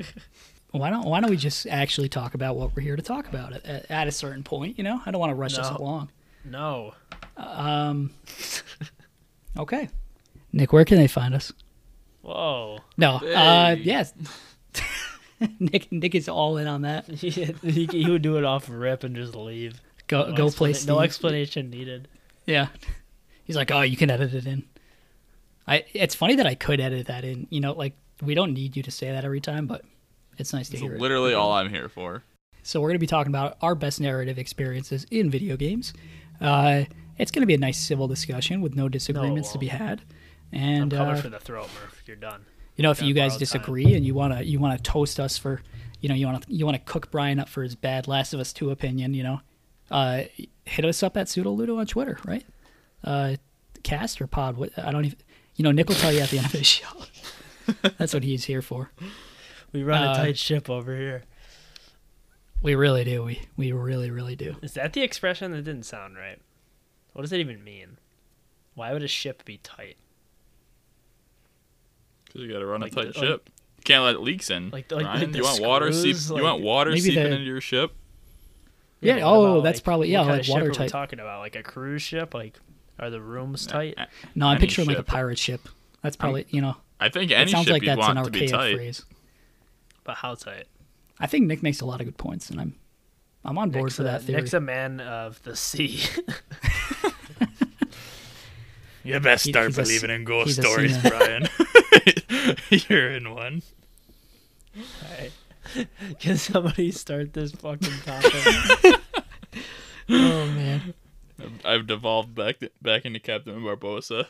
[0.72, 3.52] why don't Why don't we just actually talk about what we're here to talk about
[3.52, 4.76] at, at, at a certain point?
[4.76, 5.76] You know, I don't want to rush us No.
[5.76, 6.10] along.
[6.44, 6.94] No.
[7.36, 8.10] Um.
[9.58, 9.88] Okay,
[10.52, 11.52] Nick, where can they find us?
[12.22, 12.78] Whoa.
[12.96, 13.16] No.
[13.16, 13.76] Uh.
[13.80, 14.12] Yes.
[15.58, 15.90] Nick.
[15.90, 17.06] Nick is all in on that.
[17.08, 19.80] he, he, he would do it off rip and just leave.
[20.06, 22.08] Go No go play explana- No explanation needed.
[22.46, 22.68] Yeah.
[23.44, 24.64] He's like, oh, you can edit it in.
[25.66, 25.84] I.
[25.94, 27.46] It's funny that I could edit that in.
[27.50, 29.82] You know, like we don't need you to say that every time, but
[30.36, 31.00] it's nice to It's hear it.
[31.00, 32.22] literally all I'm here for.
[32.62, 35.94] So we're going to be talking about our best narrative experiences in video games.
[36.40, 36.84] Uh,
[37.18, 40.02] it's going to be a nice civil discussion with no disagreements to be had.
[40.52, 42.02] And coming uh, for the throat, Murph.
[42.06, 42.44] You're done.
[42.76, 43.38] you know, if you guys borrowed time.
[43.38, 45.62] disagree and you want to you want to toast us for,
[46.00, 48.34] you know, you want to you want to cook Brian up for his bad Last
[48.34, 49.40] of Us Two opinion, you know,
[49.90, 50.22] uh,
[50.64, 52.44] hit us up at Pseudo Ludo on Twitter, right?
[53.04, 53.36] Uh,
[53.82, 54.56] cast or pod?
[54.56, 55.18] What I don't even.
[55.56, 56.86] You know, Nick will tell you at the end of his show.
[57.98, 58.90] That's what he's here for.
[59.72, 61.22] We run Uh, a tight ship over here.
[62.62, 63.22] We really do.
[63.22, 64.56] We we really really do.
[64.62, 66.40] Is that the expression that didn't sound right?
[67.12, 67.98] What does it even mean?
[68.74, 69.96] Why would a ship be tight?
[72.32, 73.50] Because you got to run Like a tight the- ship.
[73.78, 74.70] You can't let leaks in.
[74.70, 75.20] Like like- Brian.
[75.32, 76.14] like you want water seep?
[76.16, 77.92] screws, you want water seeping the- into your ship?
[79.00, 80.68] Yeah, what oh, about, that's like, probably- yeah, what kind like of ship are we
[80.68, 80.90] watertight.
[80.90, 82.34] talking about like a cruise ship?
[82.34, 82.58] Like,
[82.98, 83.96] are the rooms tight?
[84.34, 85.66] No, I'm Any picturing like a pirate ship.
[86.02, 86.76] That's probably you know.
[87.00, 88.74] I think any sounds ship like you'd that's an want to be tight.
[88.76, 89.04] phrase.
[90.04, 90.66] But how tight?
[91.18, 92.74] I think Nick makes a lot of good points, and I'm
[93.42, 94.42] I'm on board Nick's for a, that theory.
[94.42, 96.02] Nick's a man of the sea.
[99.02, 100.96] You best start he's a s- believing in ghost stories.
[100.98, 101.48] Brian.
[102.88, 103.62] You're in one.
[104.76, 105.32] Alright.
[106.20, 108.32] Can somebody start this fucking topic?
[110.08, 110.94] oh man,
[111.38, 114.26] I've- I've devolved back back into Captain Barbossa.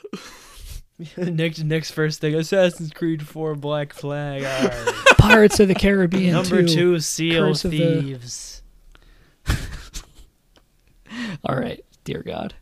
[1.17, 4.43] Nick's Nick's first thing: Assassin's Creed 4 Black Flag.
[4.45, 4.95] Alright.
[5.19, 6.33] Pirates of the Caribbean.
[6.33, 6.67] Number 2.
[6.69, 8.63] two, Seal Curse of the- Thieves.
[11.45, 12.55] All right, dear God.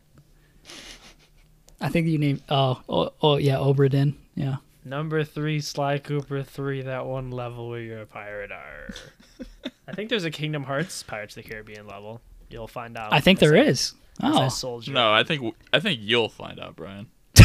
[1.81, 2.41] I think you named.
[2.49, 4.15] Oh, oh, oh yeah, Obra Dinn.
[4.35, 4.57] Yeah.
[4.85, 8.51] Number three, Sly Cooper 3, that one level where you're a pirate.
[8.51, 8.93] Arr.
[9.87, 12.21] I think there's a Kingdom Hearts Pirates of the Caribbean level.
[12.49, 13.11] You'll find out.
[13.13, 13.93] I think as there I- is.
[14.21, 14.93] Oh, sold you.
[14.93, 17.07] No, I think I think you'll find out, Brian.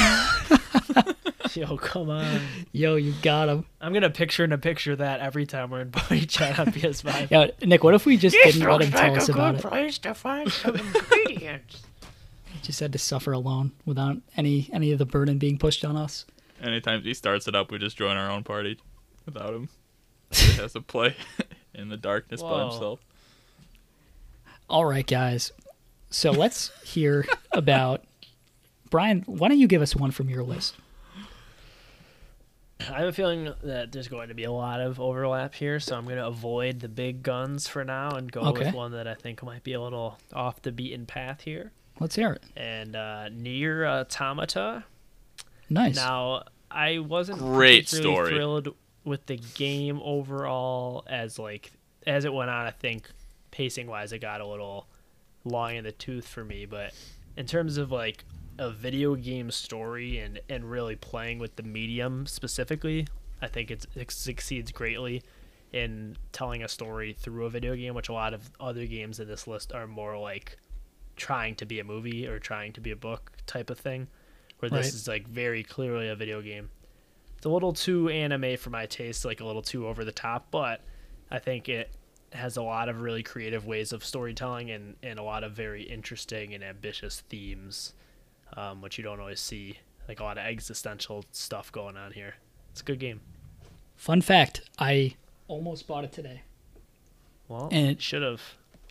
[1.55, 2.41] Yo, come on.
[2.73, 3.65] yo, you got him.
[3.81, 7.31] I'm gonna picture in a picture that every time we're in party chat on PS5.
[7.31, 7.85] Yeah, Nick.
[7.85, 9.61] What if we just didn't let him tell us about it?
[9.61, 11.83] place to find some ingredients.
[12.63, 16.25] Just had to suffer alone without any any of the burden being pushed on us.
[16.63, 18.79] Anytime he starts it up, we just join our own party
[19.27, 19.69] without him.
[20.33, 21.15] He has to play
[21.75, 22.99] in the darkness by himself.
[24.69, 25.53] All right, guys.
[26.11, 28.03] So let's hear about
[28.91, 29.23] Brian.
[29.27, 30.75] Why don't you give us one from your list?
[32.81, 35.97] I have a feeling that there's going to be a lot of overlap here, so
[35.97, 38.67] I'm gonna avoid the big guns for now and go Okay.
[38.67, 41.71] with one that I think might be a little off the beaten path here.
[42.01, 42.43] Let's hear it.
[42.57, 44.85] And uh, Nier Automata.
[45.71, 45.97] Nice.
[45.97, 48.31] Now, I wasn't Great particularly story.
[48.35, 48.75] thrilled
[49.05, 51.73] with the game overall as like
[52.07, 52.67] as it went on.
[52.67, 53.09] I think
[53.51, 54.87] pacing wise, it got a little
[55.45, 56.67] long in the tooth for me.
[56.67, 56.93] But
[57.37, 58.25] in terms of like
[58.59, 63.07] a video game story and and really playing with the medium specifically,
[63.43, 65.23] I think it's, it succeeds greatly.
[65.73, 69.27] in telling a story through a video game, which a lot of other games in
[69.27, 70.57] this list are more like
[71.17, 74.07] trying to be a movie or trying to be a book type of thing.
[74.71, 74.95] Where this Right.
[74.95, 76.71] is like very clearly a video game.
[77.37, 80.51] It's a little too anime for my taste, like a little too over the top,
[80.51, 80.81] but
[81.31, 81.91] I think it
[82.33, 85.83] has a lot of really creative ways of storytelling and, and a lot of very
[85.83, 87.93] interesting and ambitious themes,
[88.57, 89.81] um, which you don't always see.
[90.09, 92.37] Like a lot of existential stuff going on here.
[92.73, 93.21] It's a good game.
[93.97, 95.15] Fun fact: I
[95.47, 96.43] almost bought it today.
[97.49, 98.41] Well, And- it should have.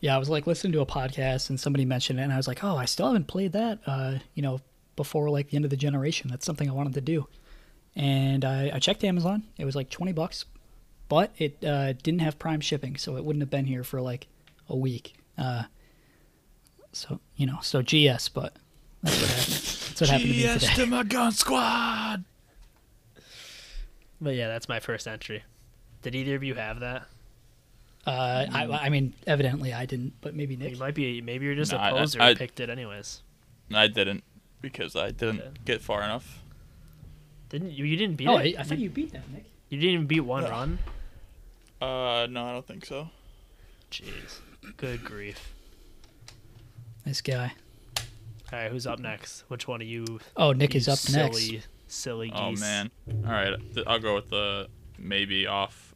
[0.01, 2.47] Yeah, I was like listening to a podcast and somebody mentioned it, and I was
[2.47, 3.79] like, oh, I still haven't played that.
[3.87, 4.59] Uh, you know,
[4.95, 6.29] before like the end of the generation.
[6.29, 7.27] That's something I wanted to do.
[7.95, 9.43] And I, I checked Amazon.
[9.57, 10.45] It was like twenty bucks,
[11.09, 14.27] but it uh, didn't have Prime shipping, so it wouldn't have been here for like
[14.69, 15.13] a week.
[15.37, 15.63] Uh,
[16.91, 18.55] so you know, so GS, but
[19.03, 19.53] that's what happened.
[19.53, 20.73] That's what happened to me today.
[20.75, 22.23] to my gun squad.
[24.21, 25.43] But yeah, that's my first entry.
[26.01, 27.03] Did either of you have that?
[28.05, 30.71] Uh, I, I mean, evidently I didn't, but maybe Nick.
[30.71, 31.21] You might be.
[31.21, 33.21] Maybe you're just No, a I- I- poser I- and picked it anyways.
[33.73, 34.23] I didn't
[34.63, 35.49] because I didn't Okay.
[35.65, 36.39] get far enough.
[37.49, 37.85] Didn't you?
[37.85, 38.55] You didn't beat Oh, it.
[38.57, 39.45] I, I thought you beat that, Nick.
[39.69, 40.49] You didn't even beat one No.
[40.49, 40.79] run.
[41.79, 43.09] Uh, no, I don't think so.
[43.91, 44.39] Jeez.
[44.77, 45.53] Good grief.
[47.05, 47.53] This guy.
[48.51, 49.43] All right, who's up next?
[49.49, 50.19] Which one of you?
[50.37, 51.67] Oh, Nick you is up silly, next.
[51.87, 52.39] Silly geese.
[52.39, 52.89] Oh man.
[53.25, 55.93] All right, th- I'll go with the maybe off,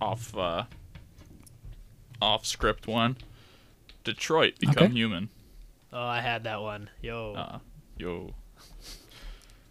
[0.00, 0.64] off, uh,
[2.20, 3.16] off script one.
[4.04, 4.92] Detroit become Okay.
[4.92, 5.30] human.
[5.92, 6.88] Oh, I had that one.
[7.02, 7.34] Yo.
[7.34, 7.58] Uh,
[7.98, 8.34] yo,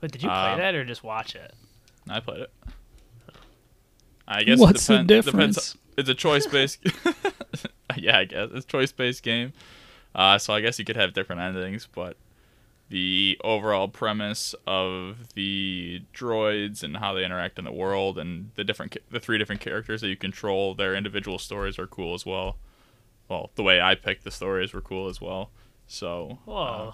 [0.02, 1.54] Wait, did you play um, that or just watch it?
[2.10, 2.52] I played it.
[4.28, 5.74] I guess What's it the difference?
[5.74, 6.80] Depends, it's a choice based.
[7.98, 9.54] yeah, I guess it's choice based game.
[10.16, 12.18] Uh, so I guess you could have different endings, but
[12.90, 18.64] the overall premise of the droids and how they interact in the world and the
[18.64, 22.58] different the three different characters that you control, their individual stories are cool as well.
[23.30, 25.52] Well, the way I picked the stories were cool as well.
[25.92, 26.92] So, uh,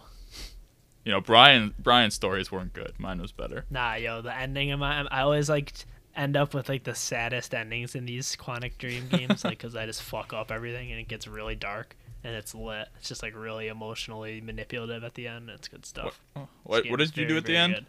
[1.05, 2.93] you know, Brian Brian's stories weren't good.
[2.97, 3.65] Mine was better.
[3.69, 5.05] Nah, yo, the ending of my.
[5.11, 5.71] I always like
[6.15, 9.85] end up with like the saddest endings in these Quantic Dream games, like because I
[9.85, 12.87] just fuck up everything and it gets really dark and it's lit.
[12.97, 15.51] It's just like really emotionally manipulative at the end.
[15.51, 16.19] It's good stuff.
[16.35, 17.73] This What what is did you very, do at the end?
[17.75, 17.85] good.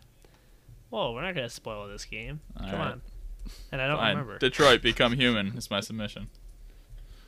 [0.90, 2.40] Whoa, we're not gonna spoil this game.
[2.60, 2.92] All Come right.
[2.92, 3.00] on.
[3.72, 4.10] And I don't Fine.
[4.10, 4.38] remember.
[4.38, 6.28] Detroit become human is my submission.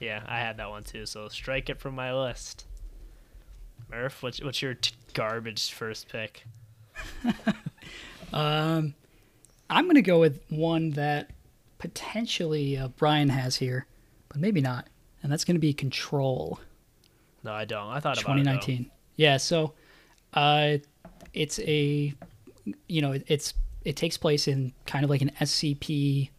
[0.00, 1.06] Yeah, I had that one too.
[1.06, 2.66] So strike it from my list.
[3.90, 6.44] Murph, what's what's your t- garbage first pick?
[8.32, 8.94] Um,
[9.68, 11.30] I'm going to go with one that
[11.78, 13.86] potentially uh, Brian has here,
[14.28, 14.86] but maybe not.
[15.22, 16.60] And that's going to be Control
[17.42, 17.88] No, I don't.
[17.88, 18.44] I thought about it.
[18.44, 18.90] 2019.
[19.16, 19.72] Yeah, so
[20.34, 20.76] uh,
[21.34, 22.14] it's a,
[22.86, 26.30] you know, it- it's it takes place in kind of like an SCP,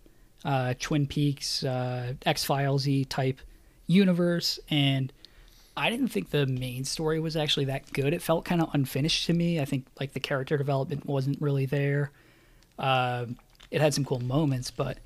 [0.45, 3.39] uh, Twin Peaks, uh, X Files type
[3.87, 5.11] universe, and
[5.75, 8.13] I didn't think the main story was actually that good.
[8.13, 9.59] It felt kind of unfinished to me.
[9.59, 12.11] I think like the character development wasn't really there.
[12.79, 13.37] Um
[13.69, 14.97] it had some cool moments, but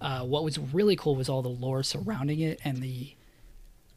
[0.00, 3.12] uh, what was really cool was all the lore surrounding it and the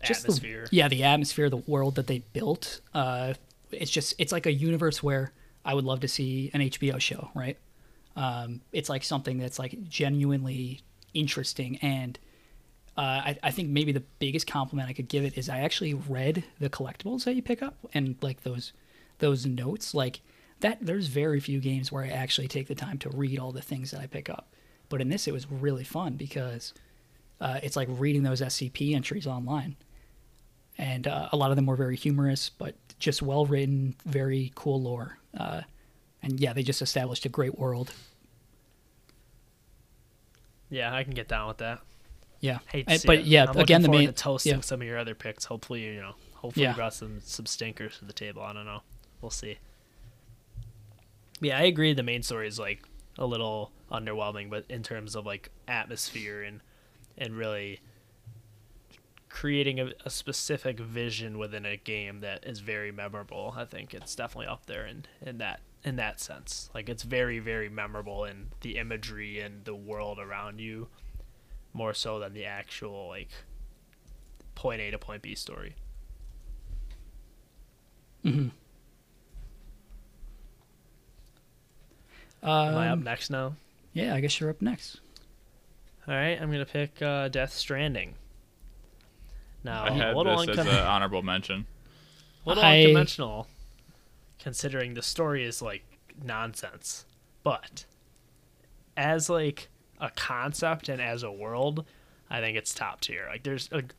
[0.04, 0.68] just the- Atmosphere.
[0.72, 2.82] yeah, the atmosphere, the world that they built.
[2.96, 3.34] Uh,
[3.72, 5.34] it's just it's like a universe where
[5.66, 7.58] I would love to see an HBO show, right?
[8.16, 10.82] Um, it's like something that's like genuinely
[11.14, 12.18] interesting, and
[12.98, 15.94] uh, I, I think maybe the biggest compliment I could give it is I actually
[15.94, 18.74] read the collectibles that you pick up and like those
[19.20, 20.22] those notes like
[20.62, 20.80] that.
[20.82, 23.92] There's very few games where I actually take the time to read all the things
[23.92, 24.48] that I pick up,
[24.90, 26.74] but in this it was really fun because
[27.40, 29.76] uh, it's like reading those SCP entries online
[30.78, 34.82] and uh, a lot of them were very humorous, but just well written, very cool
[34.82, 35.18] lore.
[35.38, 35.62] Uh,
[36.22, 37.94] and yeah, they just established a great world.
[40.70, 41.82] Yeah, I can get down with that.
[42.40, 43.26] Yeah, Hate to And- see but it.
[43.26, 44.62] yeah, I'm again, the main to toasting yeah.
[44.62, 45.46] some of your other picks.
[45.46, 46.72] Hopefully, you know, hopefully Yeah.
[46.72, 48.42] you brought some some stinkers to the table.
[48.44, 48.82] I don't know.
[49.22, 49.58] We'll see.
[51.42, 51.94] Yeah, I agree.
[51.94, 52.84] The main story is like
[53.18, 56.62] a little underwhelming, but in terms of like atmosphere and
[57.18, 57.80] and really
[59.30, 64.16] creating a, a specific vision within a game that is very memorable, I think it's
[64.16, 66.70] definitely up there in in that in that sense.
[66.74, 70.88] Like it's very very memorable in the imagery and the world around you
[71.78, 73.30] more so than the actual like
[74.56, 75.76] point A to point B story.
[78.26, 78.48] Mm-hmm.
[82.44, 83.56] Am I up Um, next now?
[83.94, 85.00] yeah, I guess you're up next.
[86.08, 88.16] All right, I'm gonna pick uh, Death Stranding.
[89.64, 91.66] Now, I had a little, this as an honorable mention.
[92.46, 93.48] little I- unconventional,
[94.40, 95.84] considering the story is like
[96.24, 97.06] nonsense,
[97.44, 97.86] but
[98.96, 99.68] as like
[100.00, 101.86] a concept and as a world,
[102.30, 103.28] I think it's top tier.
[103.30, 103.94] Like there's like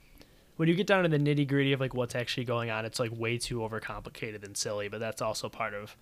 [0.56, 2.98] when you get down to the nitty gritty of like what's actually going on, it's
[2.98, 4.88] like way too overcomplicated and silly.
[4.88, 5.96] But that's also part of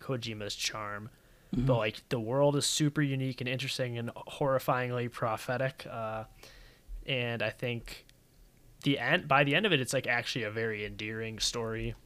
[0.00, 1.10] Kojima's charm.
[1.52, 5.84] But like the world is super unique and interesting and horrifyingly prophetic.
[5.90, 6.24] Uh,
[7.06, 8.06] and I think
[8.84, 11.96] the end by the end of it, it's like actually a very endearing story.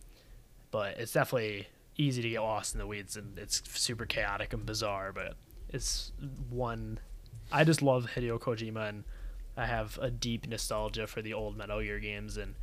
[0.70, 4.64] But it's definitely easy to get lost in the weeds and it's super chaotic and
[4.64, 5.12] bizarre.
[5.12, 5.36] But
[5.74, 6.12] it's
[6.48, 6.98] one
[7.52, 9.04] I just love Hideo Kojima and
[9.56, 12.54] I have a deep nostalgia for the old Metal Gear games and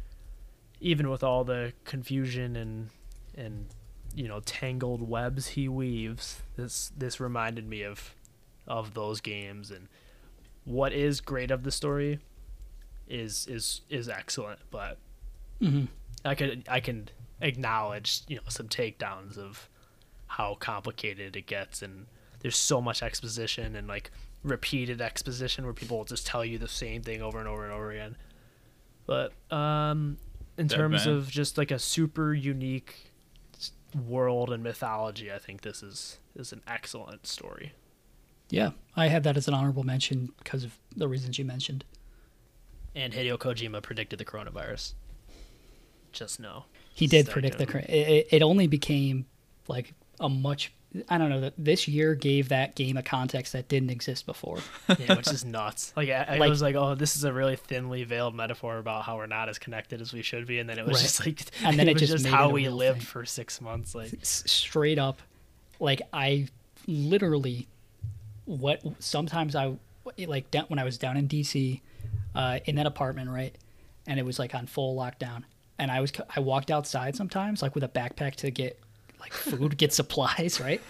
[0.80, 2.90] even with all the confusion and
[3.36, 3.68] and
[4.16, 8.14] you know tangled webs he weaves this this reminded me of
[8.68, 9.88] of those games and
[10.66, 12.20] what is great of the story
[13.08, 14.98] is is is excellent but
[15.62, 15.88] Mhm.
[16.26, 17.10] I could I can
[17.42, 19.70] acknowledge you know some takedowns of
[20.28, 22.08] how complicated it gets and
[22.42, 24.12] there's so much exposition and like
[24.44, 27.74] repeated exposition where people will just tell you the same thing over and over and
[27.74, 28.16] over again.
[29.06, 30.18] But um
[30.58, 31.16] in Dead terms man.
[31.16, 33.12] of just like a super unique
[34.08, 37.74] world and mythology, I think this is is an excellent story.
[38.50, 41.86] Yeah, I have that as an honorable mention because of the reasons you mentioned.
[42.94, 44.94] And Hideo Kojima predicted the coronavirus.
[46.12, 46.66] Just no.
[46.94, 47.66] He did predict the.
[47.66, 49.26] doing- It, it- it only became
[49.70, 50.74] like a much.
[51.08, 54.58] I don't know that this year gave that game a context that didn't exist before.
[55.00, 55.94] yeah, which is nuts.
[55.96, 59.04] Like I, I Like- was like, oh, this is a really thinly veiled metaphor about
[59.06, 61.04] how we're not as connected as we should be, and then it was Right.
[61.04, 63.06] just like, And then it was just just how it we lived thing.
[63.06, 63.96] for six months.
[63.96, 65.22] Like, straight up,
[65.80, 66.48] like I
[66.88, 67.68] literally,
[68.46, 69.74] what sometimes I
[70.18, 71.80] like when I was down in DC,
[72.36, 73.56] uh, in that apartment, right,
[74.08, 75.44] and it was like on full lockdown,
[75.80, 78.80] and I was I walked outside sometimes like with a backpack to get
[79.22, 80.82] like food, get supplies, right,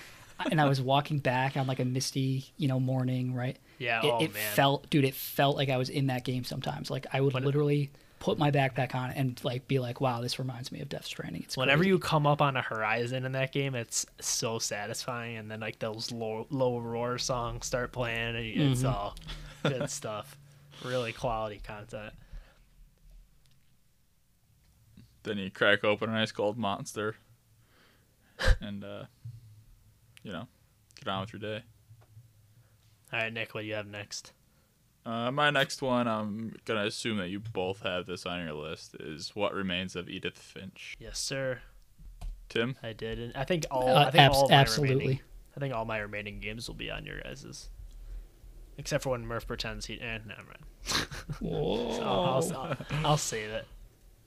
[0.49, 3.57] and I was walking back on like a misty, you know, morning, right.
[3.77, 6.43] yeah, it, oh it man, felt dude it felt like i was in that game
[6.43, 7.89] sometimes like i would When- literally
[8.19, 11.41] put my backpack on and like be like wow this reminds me of death stranding
[11.41, 11.89] it's Whenever crazy.
[11.89, 15.79] you come up on a horizon in that game, it's so satisfying, and then like
[15.79, 18.93] those low low roar songs start playing, and it's Mhm.
[18.93, 19.15] all
[19.63, 20.37] good stuff.
[20.85, 22.13] Really quality content.
[25.23, 27.15] Then you crack open an ice cold monster,
[28.61, 29.03] and uh,
[30.23, 30.47] you know,
[30.95, 31.63] get on with your day.
[33.13, 34.33] All right, Nick, what do you have next?
[35.05, 38.95] Uh, my next one, I'm gonna assume that you both have this on your list,
[38.99, 40.95] is What Remains of Edith Finch.
[40.99, 41.59] Yes, sir.
[42.49, 44.95] Tim, I did, and I think all Uh, I think abs- all my absolutely.
[44.95, 45.19] remaining
[45.55, 47.69] I think all my remaining games will be on your guys's.
[48.77, 49.99] Except for when Murph pretends he.
[49.99, 51.07] Eh, never mind.
[51.39, 51.91] Whoa.
[51.97, 53.67] So I'll, I'll, I'll save it.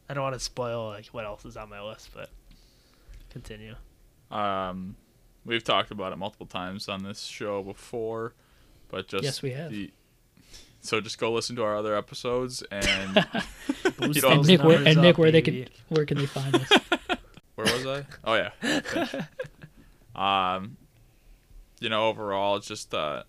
[0.08, 2.28] I don't want to spoil like what else is on my list, but
[3.30, 3.74] continue.
[4.34, 4.96] Um,
[5.44, 8.34] we've talked about it multiple times on this show before,
[8.88, 9.70] but just Yes, we have.
[9.70, 9.92] the-
[10.80, 13.14] so just go listen to our other episodes, and
[13.96, 16.54] Boost don't- and nick where, and nick up, where they can where can they find
[16.56, 16.68] us
[17.54, 18.04] where was I?
[18.24, 19.24] Oh yeah.
[20.14, 20.76] Um,
[21.80, 23.22] you know, overall, it's just uh,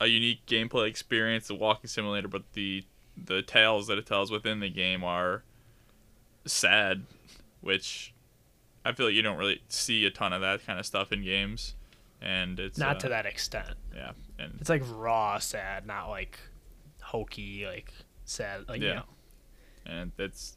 [0.00, 2.84] a unique gameplay experience, the walking simulator, but the
[3.16, 5.44] the tales that it tells within the game are
[6.46, 7.04] sad,
[7.60, 8.13] which
[8.84, 11.22] I feel like you don't really see a ton of that kind of stuff in
[11.24, 11.74] games,
[12.20, 13.70] and it's Not uh, to that extent.
[13.94, 16.38] Yeah, and It's like raw sad, not like
[17.02, 17.92] hokey, like
[18.24, 18.68] sad.
[18.68, 18.88] Like Yeah.
[18.88, 19.04] you know,
[19.86, 20.56] and it's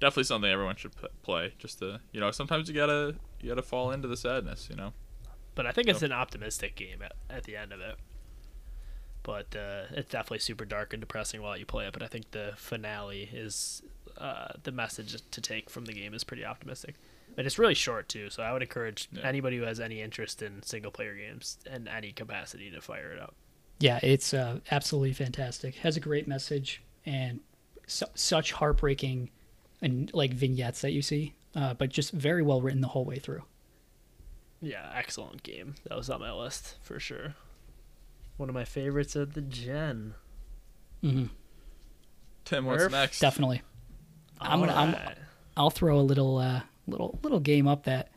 [0.00, 1.54] definitely something everyone should p- play.
[1.58, 4.92] Just to you know, sometimes you gotta you gotta fall into the sadness, you know.
[5.54, 7.96] but I think it's an optimistic game at, at the end of it.
[9.22, 11.92] But uh, it's definitely super dark and depressing while you play it.
[11.94, 13.82] But I think the finale is
[14.18, 16.96] uh, the message to take from the game is pretty optimistic.
[17.36, 19.22] But it's really short too, so I would encourage Yeah.
[19.26, 23.18] anybody who has any interest in single player games in any capacity to fire it
[23.20, 23.34] up.
[23.80, 27.40] yeah it's uh, absolutely fantastic has a great message and
[27.88, 29.30] su- such heartbreaking
[29.82, 33.18] and like vignettes that you see uh, but just very well written the whole way
[33.18, 33.42] through
[34.60, 35.74] Yeah, excellent game.
[35.88, 37.34] That was on my list for sure.
[38.38, 40.14] One of my favorites of the gen.
[41.02, 41.26] hmm
[42.44, 42.92] Tim, what's Murph?
[42.92, 43.18] next?
[43.20, 43.62] definitely
[44.40, 45.18] I'm gonna- I'm- Alright.
[45.56, 48.10] I'll throw a little uh, little little game up that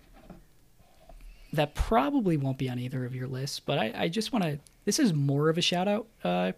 [1.54, 4.60] that probably won't be on either of your lists, but I, I just want to.
[4.86, 6.52] This is more of a shout out uh,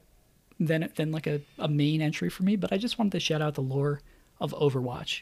[0.59, 3.41] than than like a, a main entry for me, but I just wanted to shout
[3.41, 4.01] out the lore
[4.39, 5.21] of Overwatch.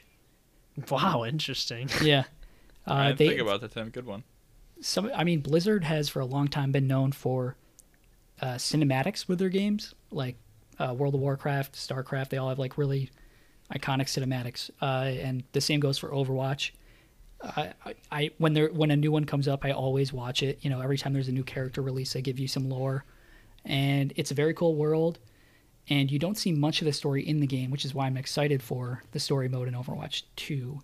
[0.89, 1.89] Wow, interesting.
[2.01, 2.23] Yeah,
[2.87, 3.89] uh, I didn't they think about that, Tim.
[3.89, 4.23] Good one.
[4.81, 5.11] some.
[5.15, 7.55] I mean, Blizzard has for a long time been known for
[8.41, 10.35] uh, cinematics with their games, like
[10.79, 12.29] uh, World of Warcraft, StarCraft.
[12.29, 13.09] They all have like really
[13.73, 16.71] iconic cinematics, uh, and the same goes for Overwatch.
[17.43, 17.73] I,
[18.11, 20.59] I, when there when a new one comes up, I always watch it.
[20.61, 23.05] You know, every time there's a new character release, they give you some lore,
[23.65, 25.19] and it's a very cool world.
[25.89, 28.17] and you don't see much of the story in the game, which is why I'm
[28.17, 30.81] excited for the story mode in Overwatch 2.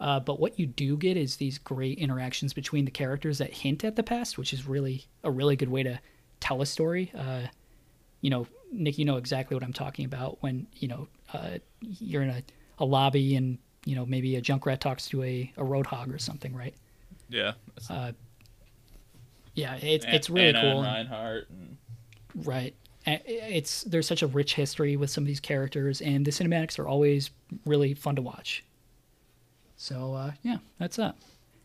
[0.00, 3.84] Uh, but what you do get is these great interactions between the characters that hint
[3.84, 6.00] at the past, which is really a really good way to
[6.40, 7.12] tell a story.
[7.16, 7.42] Uh,
[8.20, 12.22] you know, Nick, you know exactly what I'm talking about when you know uh, you're
[12.22, 12.42] in a,
[12.78, 16.54] a lobby and you know maybe a Junkrat talks to a, a Roadhog or something,
[16.54, 16.74] right?
[17.30, 17.52] Yeah.
[17.88, 18.12] Uh,
[19.54, 20.68] yeah, it's An- it's really Ana cool.
[20.82, 21.48] And and- Reinhardt.
[21.50, 21.76] And,
[22.46, 22.74] Right.
[23.06, 26.86] It's there's such a rich history with some of these characters, and the cinematics are
[26.86, 27.30] always
[27.64, 28.62] really fun to watch.
[29.76, 31.16] So uh, yeah, that's that.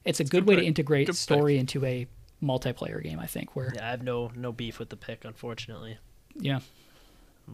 [0.06, 0.64] It's a good, good way pick.
[0.64, 2.08] to integrate Good story into a
[2.42, 3.20] multiplayer game.
[3.20, 5.98] I think where Yeah, I have no no beef with the pick, unfortunately.
[6.36, 6.60] yeah.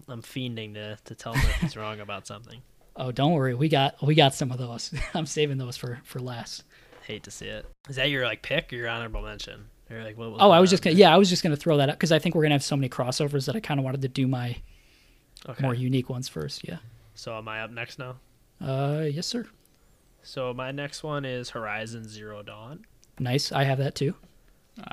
[0.07, 2.61] I'm fiending to, to tell him if he's wrong about something.
[2.99, 4.93] Oh, don't worry, we got we got some of those.
[5.13, 6.63] I'm saving those for for last.
[7.07, 7.65] Hate to see it.
[7.89, 9.65] Is that your like pick or your honorable mention?
[9.89, 10.33] Or like what?
[10.39, 12.19] Oh, I was just gonna yeah, I was just gonna throw that up because I
[12.19, 14.57] think we're gonna have so many crossovers that I kind of wanted to do my
[15.47, 15.63] okay.
[15.63, 16.67] more unique ones first.
[16.67, 16.77] Yeah.
[17.15, 18.17] So am I up next now?
[18.61, 19.45] Uh, yes, sir.
[20.21, 22.85] So my next one is Horizon Zero Dawn.
[23.17, 23.51] Nice.
[23.51, 24.13] I have that too.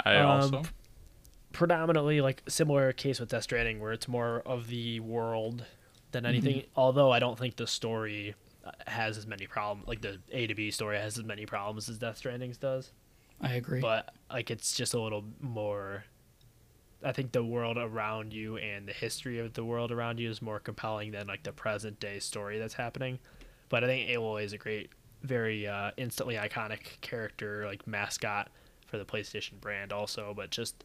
[0.04, 0.62] I Um, also.
[1.52, 5.64] predominantly like similar case with Death Stranding, where it's more of the world
[6.16, 6.46] than Mm-hmm.
[6.46, 6.64] anything.
[6.74, 10.54] Although I don't think the story uh, has as many problems, like the A to
[10.54, 12.92] B story has as many problems as Death Stranding's does.
[13.40, 13.80] I agree.
[13.80, 16.04] But like it's just a little more.
[17.04, 20.40] I think the world around you and the history of the world around you is
[20.40, 23.18] more compelling than like the present day story that's happening.
[23.68, 24.90] But I think Aloy is a great,
[25.22, 28.48] very uh, instantly iconic character, like mascot
[28.86, 30.32] for the PlayStation brand, also.
[30.34, 30.84] But just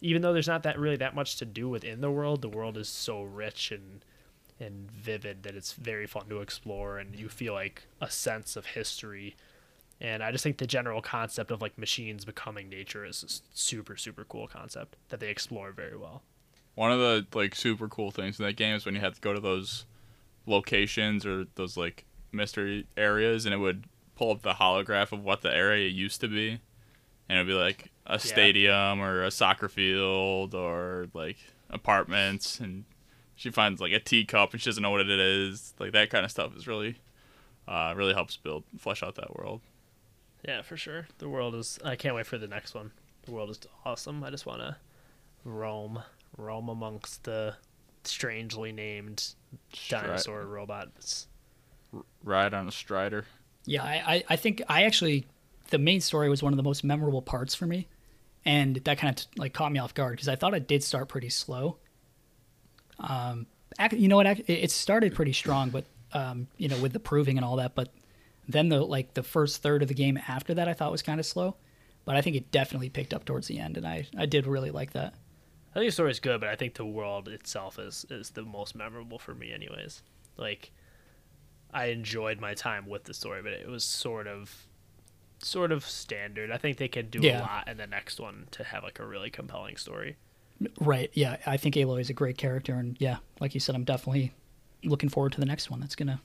[0.00, 2.78] even though there's not that really that much to do within the world, the world
[2.78, 4.04] is so rich and
[4.62, 8.66] and vivid that it's very fun to explore, and you feel like a sense of
[8.66, 9.34] history.
[10.00, 13.96] And I just think the general concept of like machines becoming nature is a super
[13.96, 16.22] super cool concept that they explore very well.
[16.74, 19.20] One of the like super cool things in that game is when you have to
[19.20, 19.84] go to those
[20.46, 23.84] locations or those like mystery areas, and it would
[24.16, 26.60] pull up the holograph of what the area used to be,
[27.28, 31.36] and it'd be like a stadium or a soccer field or like
[31.70, 32.84] apartments, and
[33.34, 35.74] she finds like a teacup and she doesn't know what it is.
[35.78, 36.96] Like that kind of stuff is really,
[37.66, 39.60] uh, really helps build flesh out that world.
[40.46, 41.06] Yeah, for sure.
[41.18, 41.78] The world is.
[41.84, 42.92] I can't wait for the next one.
[43.24, 44.24] The world is awesome.
[44.24, 44.76] I just want to
[45.44, 46.02] roam,
[46.36, 47.54] roam amongst the
[48.04, 49.34] strangely named
[49.88, 51.28] dinosaur robots.
[52.24, 53.26] Ride on a strider.
[53.64, 55.26] Yeah, I, I, I think I actually
[55.70, 57.88] the main story was one of the most memorable parts for me,
[58.44, 61.08] and that kind of like caught me off guard because I thought it did start
[61.08, 61.78] pretty slow.
[63.02, 63.46] Um,
[63.78, 64.26] ac- you know what?
[64.48, 67.88] it started pretty strong, but um, you know, with the proving and all that, but
[68.48, 71.18] then the like the first third of the game after that, I thought was kind
[71.20, 71.56] of slow,
[72.04, 74.70] but I think it definitely picked up towards the end, and I I did really
[74.70, 75.14] like that.
[75.74, 78.42] I think the story is good, but I think the world itself is is the
[78.42, 80.02] most memorable for me, anyways.
[80.36, 80.70] Like,
[81.72, 84.66] I enjoyed my time with the story, but it was sort of,
[85.38, 86.50] sort of standard.
[86.50, 87.40] I think they could do Yeah.
[87.40, 90.16] a lot in the next one to have like a really compelling story.
[90.80, 91.10] Right?
[91.14, 94.32] Yeah, I think Aloy is a great character, and yeah, like you said, I'm definitely
[94.84, 95.80] looking forward to the next one.
[95.80, 96.20] That's gonna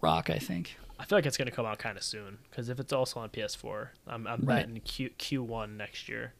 [0.00, 0.30] rock.
[0.30, 0.76] I think.
[0.98, 3.28] I feel like it's gonna come out kind of soon because if it's also on
[3.30, 4.66] PS4, I'm I'm Right.
[4.66, 6.32] betting Q Q1 next year.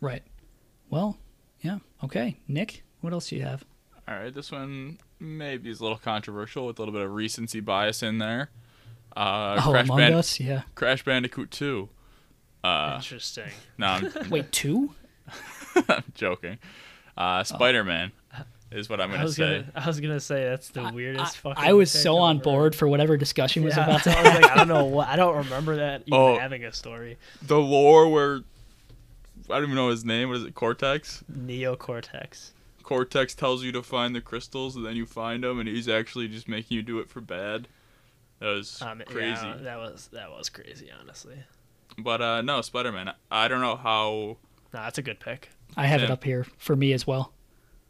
[0.00, 0.22] Right.
[0.90, 1.18] Well,
[1.60, 1.78] yeah.
[2.04, 3.64] Okay, Nick, what else do you have?
[4.06, 7.60] All right, this one maybe is a little controversial with a little bit of recency
[7.60, 8.50] bias in there.
[9.16, 10.40] Uh, oh, Crash, Among Band- Us.
[10.40, 10.62] Yeah.
[10.74, 11.88] Crash Bandicoot 2.
[12.64, 13.50] Uh, Interesting.
[13.78, 14.94] no, I'm, Wait, two?
[15.88, 16.58] I'm joking.
[17.16, 18.12] Uh, Spider Man
[18.70, 19.62] is what I'm gonna was say.
[19.62, 21.64] gonna I was gonna say that's the weirdest I, fucking.
[21.64, 24.22] I was so I've on ever board for whatever discussion was Yeah, about to I
[24.22, 26.38] was like, I don't know what I don't remember that even Oh.
[26.38, 27.16] having a story.
[27.42, 28.40] The lore where
[29.50, 30.28] I don't even know his name.
[30.28, 30.54] What is it?
[30.54, 31.24] Cortex.
[31.32, 32.50] Neocortex.
[32.82, 36.28] Cortex tells you to find the crystals, and then you find them, and he's actually
[36.28, 37.68] just making you do it for bad.
[38.40, 39.44] That was Um, crazy.
[39.46, 41.36] Yeah, that was that was crazy, honestly.
[41.98, 43.12] But uh, no, Spider Man.
[43.30, 44.36] I don't know how.
[44.72, 45.48] No, that's a good pick.
[45.76, 47.32] I have it up here for me as well.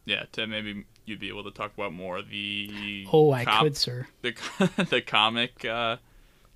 [0.05, 3.07] Yeah, Tim, maybe you'd be able to talk about more the.
[3.11, 4.07] Oh, I cop- could, sir.
[4.21, 4.35] the
[4.89, 5.97] the comic uh,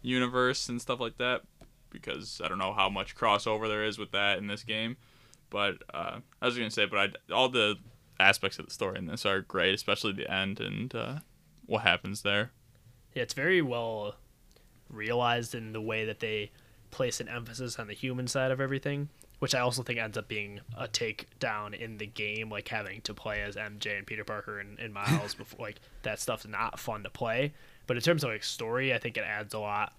[0.02, 1.42] universe and stuff like that
[1.90, 4.98] because I don't know how much crossover there is with that in this game.
[5.50, 7.76] But uh, I was gonna say, but I, all the
[8.20, 11.20] aspects of the story in this are great, especially the end and uh,
[11.66, 12.52] what happens there.
[13.14, 14.16] Yeah, it's very well
[14.90, 16.52] realized in the way that they
[16.92, 19.10] place an emphasis on the human side of everything,
[19.44, 23.14] which I also think ends up being a takedown in the game, like having to
[23.14, 27.04] play as MJ and Peter Parker and, and Miles before like that stuff's not fun
[27.04, 27.52] to play.
[27.86, 29.92] But in terms of like story, I think it adds a lot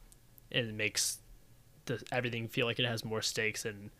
[0.50, 1.18] and makes
[1.84, 3.90] the everything feel like it has more stakes and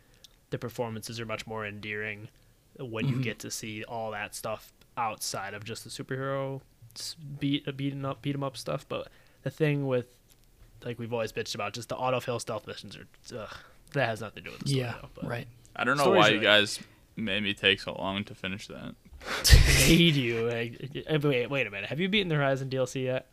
[0.48, 2.30] the performances are much more endearing
[2.78, 3.24] when you mm-hmm.
[3.24, 6.62] get to see all that stuff outside of just the superhero
[7.38, 8.88] beat uh, beating up beat 'em up stuff.
[8.88, 9.08] But
[9.42, 10.06] the thing with
[10.86, 13.06] like we've always bitched about, just the auto fail stealth missions are
[13.38, 13.58] ugh,
[13.94, 14.80] that has nothing to do with the story.
[14.82, 15.46] Yeah, though, right.
[15.76, 16.78] I don't know Stories why you like- guys
[17.16, 18.94] made me take so long to finish that.
[19.46, 20.48] Hate you.
[20.48, 21.88] Like, wait, wait a minute.
[21.88, 23.26] Have you beaten the Horizon DLC yet?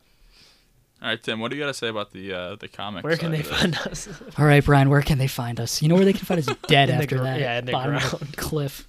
[1.01, 3.03] All right, Tim, what do you got to say about the uh, the comic?
[3.03, 3.59] Where can side they of this?
[3.59, 4.07] find us?
[4.39, 5.81] All right, Brian, where can they find us?
[5.81, 7.65] You know where they can find us dead In the after gr- that yeah, in
[7.65, 8.19] the bottom of ground.
[8.31, 8.87] the cliff.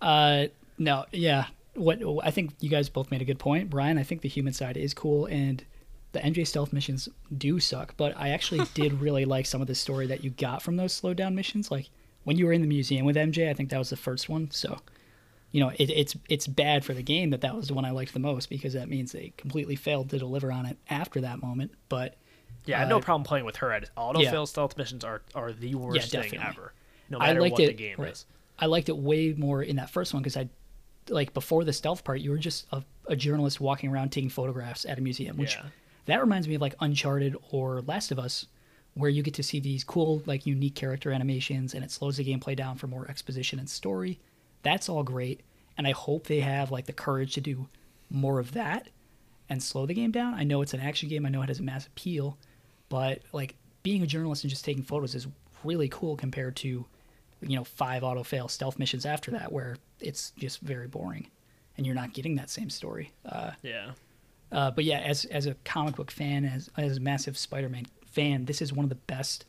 [0.00, 0.46] Uh,
[0.78, 1.46] no, yeah.
[1.74, 3.98] What I think you guys both made a good point, Brian.
[3.98, 5.64] I think the human side is cool, and
[6.12, 7.94] the MJ stealth missions do suck.
[7.96, 10.92] But I actually did really like some of the story that you got from those
[10.92, 11.70] slow down missions.
[11.70, 11.88] Like
[12.24, 14.50] when you were in the museum with MJ, I think that was the first one.
[14.50, 14.78] So,
[15.50, 17.90] you know, it, it's it's bad for the game that that was the one I
[17.90, 21.42] liked the most because that means they completely failed to deliver on it after that
[21.42, 21.72] moment.
[21.88, 22.16] But
[22.66, 23.78] Yeah, I have no Uh, problem playing with her.
[23.96, 24.44] Auto fail yeah.
[24.44, 26.46] stealth missions are, are the worst thing definitely.
[26.48, 26.72] ever.
[27.10, 27.66] No I matter liked what it.
[27.66, 28.12] the game right.
[28.12, 28.24] is.
[28.58, 30.48] I liked it way more in that first one because I,
[31.08, 34.84] like before the stealth part, you were just a, a journalist walking around taking photographs
[34.86, 35.66] at a museum, which Yeah.
[36.06, 38.46] That reminds me of like Uncharted or Last of Us,
[38.94, 42.24] where you get to see these cool like unique character animations and it slows the
[42.24, 44.18] gameplay down for more exposition and story.
[44.62, 45.40] That's all great,
[45.76, 47.68] and I hope they have like the courage to do
[48.10, 48.88] more of that
[49.48, 50.34] and slow the game down.
[50.34, 51.26] I know it's an action game.
[51.26, 52.38] I know it has a mass appeal,
[52.88, 55.26] but like being a journalist and just taking photos is
[55.64, 56.84] really cool compared to
[57.40, 61.26] you know five auto fail stealth missions after that where it's just very boring
[61.76, 63.92] and you're not getting that same story uh, Yeah.
[64.52, 68.44] Uh, but yeah as as a comic book fan as as a massive spider-man fan
[68.44, 69.44] this is one of the best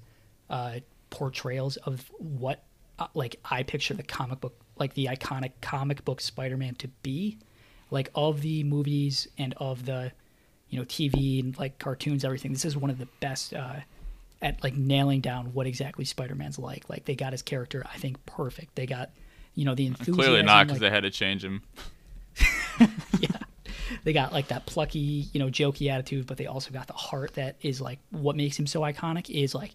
[0.50, 0.80] uh,
[1.10, 2.64] portrayals of what
[3.00, 7.38] uh, like i picture the comic book like the iconic comic book spider-man to be
[7.92, 10.12] like of the movies and of the
[10.70, 13.76] you know tv and like cartoons everything this is one of the best uh,
[14.44, 16.90] at like nailing down what exactly Spider-Man's like.
[16.90, 18.76] Like they got his character, I think, perfect.
[18.76, 19.12] They got,
[19.56, 20.16] you know, the enthusiasm.
[20.16, 21.64] Clearly not, because like, they had to change him.
[23.20, 23.30] yeah,
[24.04, 27.34] they got like that plucky, you know, jokey attitude, but they also got the heart
[27.36, 29.72] that is like what makes him so iconic is like,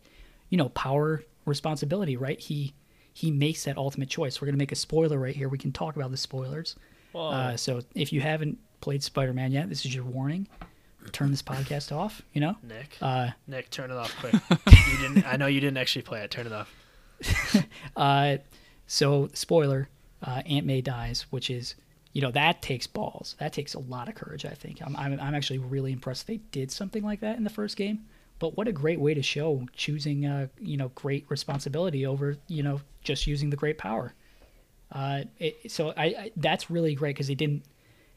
[0.51, 2.17] you know, power, responsibility.
[2.17, 2.39] Right?
[2.39, 2.75] He
[3.13, 4.41] he makes that ultimate choice.
[4.41, 5.49] We're gonna make a spoiler right here.
[5.49, 6.77] We can talk about the spoilers.
[7.15, 10.47] Uh, so if you haven't played Spider-Man yet, this is your warning.
[11.11, 12.23] Turn this podcast off.
[12.33, 12.57] You know.
[12.63, 12.97] Nick.
[13.01, 14.35] Uh, Nick, turn it off quick.
[14.91, 15.27] you didn't.
[15.27, 16.31] I know you didn't actually play it.
[16.31, 16.73] Turn it off.
[17.97, 18.37] Uh,
[18.87, 19.89] so spoiler,
[20.23, 21.75] uh, Aunt May dies, which is,
[22.13, 23.37] you know, that takes balls.
[23.39, 24.45] That takes a lot of courage.
[24.45, 24.81] I think.
[24.85, 28.07] I'm, I'm, I'm actually really impressed they did something like that in the first game.
[28.39, 32.63] But what a great way to show choosing, uh, you know, great responsibility over, you
[32.63, 34.15] know, just using the great power.
[34.93, 37.65] Uh, it, so I, I that's really great because they didn't,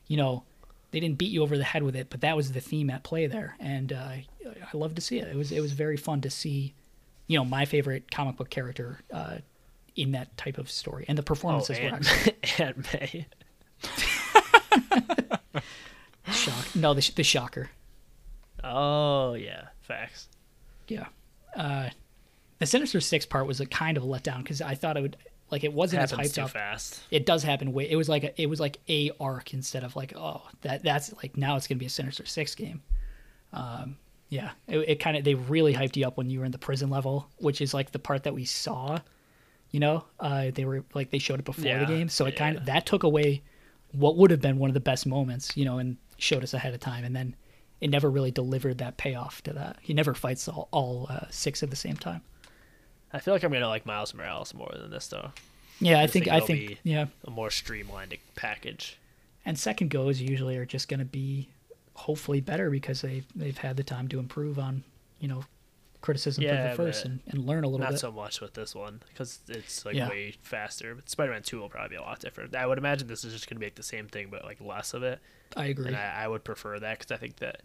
[0.08, 0.44] you know,
[0.92, 3.04] they didn't beat you over the head with it, but that was the theme at
[3.04, 4.10] play there, and uh,
[4.46, 5.28] I love to see it.
[5.28, 6.74] It was it was very fun to see,
[7.28, 9.38] you know, my favorite comic book character uh,
[9.96, 12.36] in that type of story, and the Oh, performances were excellent.
[12.60, 13.26] Aunt, Aunt May.
[16.32, 17.69] Shock, no, the, the shocker,
[18.63, 20.28] Oh yeah, facts.
[20.88, 21.07] yeah.
[21.55, 21.89] Uh,
[22.59, 25.17] the Sinister Six part was a kind of a letdown because I thought it would
[25.49, 26.51] like it wasn't as hyped too up.
[26.51, 27.01] fast.
[27.09, 27.89] It does happen way.
[27.89, 31.11] It was like a, it was like a arc instead of like oh that that's
[31.17, 32.82] like now it's gonna be a Sinister Six game.
[33.51, 33.97] Um,
[34.30, 36.59] yeah, it, it kind of they really hyped you up when you were in the
[36.59, 38.99] prison level, which is like the part that we saw.
[39.72, 42.36] You know, uh, they were like they showed it before Yeah, the game, so it
[42.36, 43.41] kind of that took away
[43.94, 45.56] what would have been one of the best moments.
[45.56, 47.36] You know, and showed us ahead of time, and then
[47.80, 49.78] it never really delivered that payoff to that.
[49.82, 52.22] He never fights all, all uh, six at the same time.
[53.12, 55.32] I feel like I'm gonna like Miles Morales more than this though.
[55.80, 57.08] Yeah, I just think think I think yeah.
[57.26, 58.98] A more streamlined package.
[59.46, 61.50] and second goes usually are just going to be
[61.96, 64.84] hopefully better because they they've had the time to improve on
[65.20, 65.44] you know
[66.02, 67.93] criticism Yeah, of the first and, and learn a little Not bit.
[67.93, 70.10] Not so much with this one because it's like Yeah.
[70.10, 70.95] way faster.
[70.95, 72.56] But Spider-Man Two will probably be a lot different.
[72.56, 74.93] I would imagine this is just gonna be like the same thing, but like less
[74.93, 75.20] of it.
[75.56, 75.88] I agree.
[75.88, 77.62] And I, I would prefer that because I think that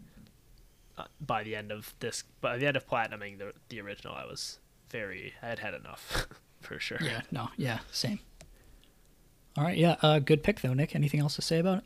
[0.97, 4.25] uh, by the end of this, by the end of platinuming the the original, I
[4.25, 4.59] was
[4.89, 6.27] very, I had had enough
[6.61, 6.97] for sure.
[7.01, 8.19] yeah, no, yeah, same.
[9.57, 10.95] All right, yeah, uh, good pick though, Nick.
[10.95, 11.83] Anything else to say about it?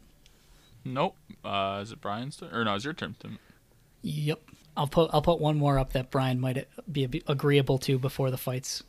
[0.84, 1.16] Nope.
[1.46, 2.54] Uh, is it Brian's turn?
[2.54, 3.38] Or no, it's your turn, Tim.
[4.02, 4.42] Yep.
[4.78, 8.38] I'll put I'll put one more up that Brian might be agreeable to before the
[8.38, 8.84] fights.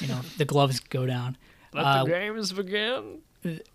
[0.00, 1.36] You know, the gloves go down.
[1.72, 3.18] Let Uh, the games begin.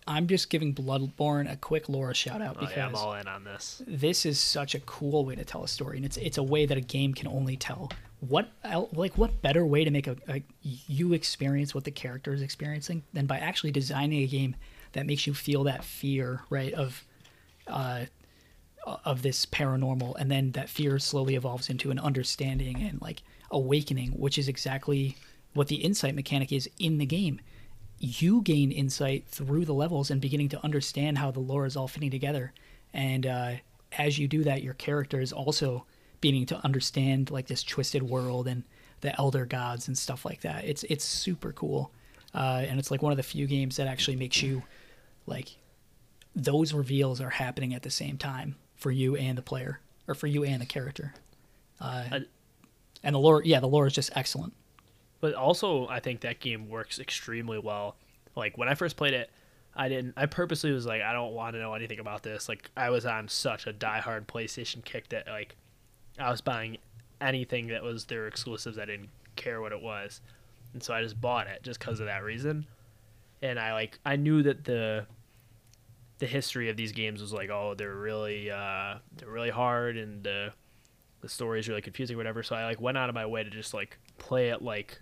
[0.06, 3.28] I'm just giving Bloodborne a quick Laura shout out Oh, because yeah, I'm all in
[3.28, 3.80] on this.
[3.86, 6.66] this is such a cool way to tell a story and it's it's a way
[6.66, 7.88] that a game can only tell
[8.18, 8.48] what
[8.92, 13.02] like what better way to make a, a you experience what the character is experiencing
[13.12, 14.56] than by actually designing a game
[14.92, 17.04] that makes you feel that fear right of
[17.68, 18.04] uh
[18.86, 24.10] of this paranormal and then that fear slowly evolves into an understanding and like awakening
[24.12, 25.16] which is exactly
[25.52, 27.40] what the insight mechanic is in the game
[28.00, 31.86] you gain insight through the levels and beginning to understand how the lore is all
[31.86, 32.52] fitting together.
[32.94, 33.52] And uh,
[33.96, 35.84] as you do that, your character is also
[36.22, 38.64] beginning to understand like this twisted world and
[39.02, 40.64] the elder gods and stuff like that.
[40.64, 41.92] It's it's super cool,
[42.34, 44.62] uh, and it's like one of the few games that actually makes you
[45.26, 45.56] like
[46.34, 50.26] those reveals are happening at the same time for you and the player, or for
[50.26, 51.14] you and the character.
[51.80, 52.24] Uh, I-
[53.02, 54.52] and the lore, yeah, the lore is just excellent.
[55.20, 57.96] But also, I think that game works extremely well.
[58.36, 59.30] Like when I first played it,
[59.74, 60.14] I didn't.
[60.16, 62.48] I purposely was like, I don't want to know anything about this.
[62.48, 65.56] Like I was on such a diehard PlayStation kick that like
[66.18, 66.78] I was buying
[67.20, 68.78] anything that was their exclusives.
[68.78, 70.20] I didn't care what it was,
[70.72, 72.66] and so I just bought it just because of that reason.
[73.42, 75.06] And I like I knew that the
[76.20, 80.22] the history of these games was like, oh, they're really uh, they're really hard and
[80.22, 80.52] the
[81.22, 82.42] the story is really confusing, whatever.
[82.42, 85.00] So I like went out of my way to just like play it like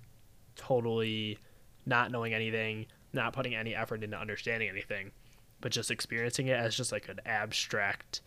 [0.57, 1.39] totally
[1.87, 5.12] not knowing anything, not putting any effort into understanding anything,
[5.61, 8.21] but just experiencing it as just like an abstract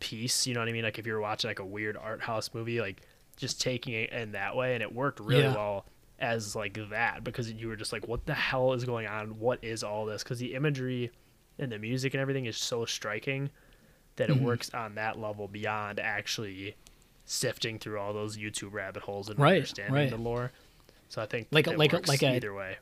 [0.00, 0.46] piece.
[0.46, 0.82] You know what I mean?
[0.84, 3.02] Like if you're watching like a weird art house movie, like
[3.36, 5.54] just taking it in that way, and it worked really Yeah.
[5.54, 5.86] well
[6.18, 9.38] as like that because you were just like, what the hell is going on?
[9.38, 10.22] What is all this?
[10.22, 11.10] Because the imagery
[11.62, 13.50] and the music and everything is so striking
[14.16, 14.42] that it Mhm.
[14.42, 16.74] works on that level beyond actually
[17.24, 20.10] sifting through all those YouTube rabbit holes and Right, understanding right.
[20.10, 20.52] the lore.
[21.08, 22.76] So I think Like a- like a- like a- either way.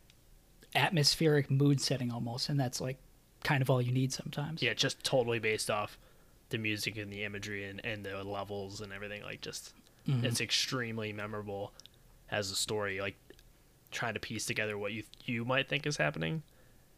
[0.74, 2.96] Atmospheric mood setting almost, and that's like
[3.42, 4.62] kind of all you need sometimes.
[4.62, 5.98] Yeah, just totally based off
[6.50, 9.22] the music and the imagery and, and the levels and everything.
[9.22, 9.72] Like just
[10.06, 10.24] Mhm.
[10.24, 11.72] it's extremely memorable
[12.30, 13.00] as a story.
[13.00, 13.16] Like
[13.90, 16.42] trying to piece together what you you might think is happening,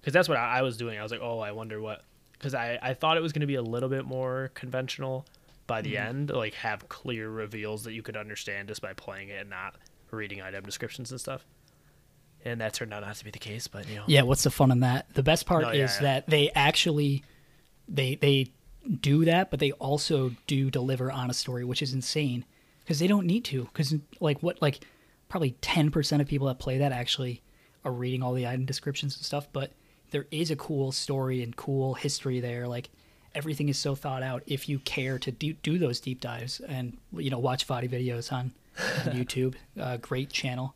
[0.02, 0.98] because that's what I, I was doing.
[0.98, 3.46] I was like, oh, I wonder what, because I I thought it was going to
[3.46, 5.24] be a little bit more conventional
[5.66, 6.08] by the mm-hmm.
[6.08, 9.76] end, like have clear reveals that you could understand just by playing it and not
[10.10, 11.46] reading item descriptions and stuff.
[12.44, 14.50] And that turned out not to be the case, but you know, Yeah, what's the
[14.50, 15.06] fun in that?
[15.14, 16.02] The best part No, yeah, is yeah.
[16.02, 17.22] that they actually
[17.88, 18.48] they they
[19.00, 22.44] do that, but they also do deliver on a story, which is insane
[22.80, 23.64] because they don't need to.
[23.64, 24.84] Because like what like
[25.28, 27.42] probably ten percent of people that play that actually
[27.84, 29.72] are reading all the item descriptions and stuff, but
[30.12, 32.68] there is a cool story and cool history there.
[32.68, 32.90] Like
[33.34, 34.42] everything is so thought out.
[34.46, 38.52] If you care to do, do those deep dives and you know watch VaatiVidya on,
[39.06, 40.74] on YouTube, uh, great channel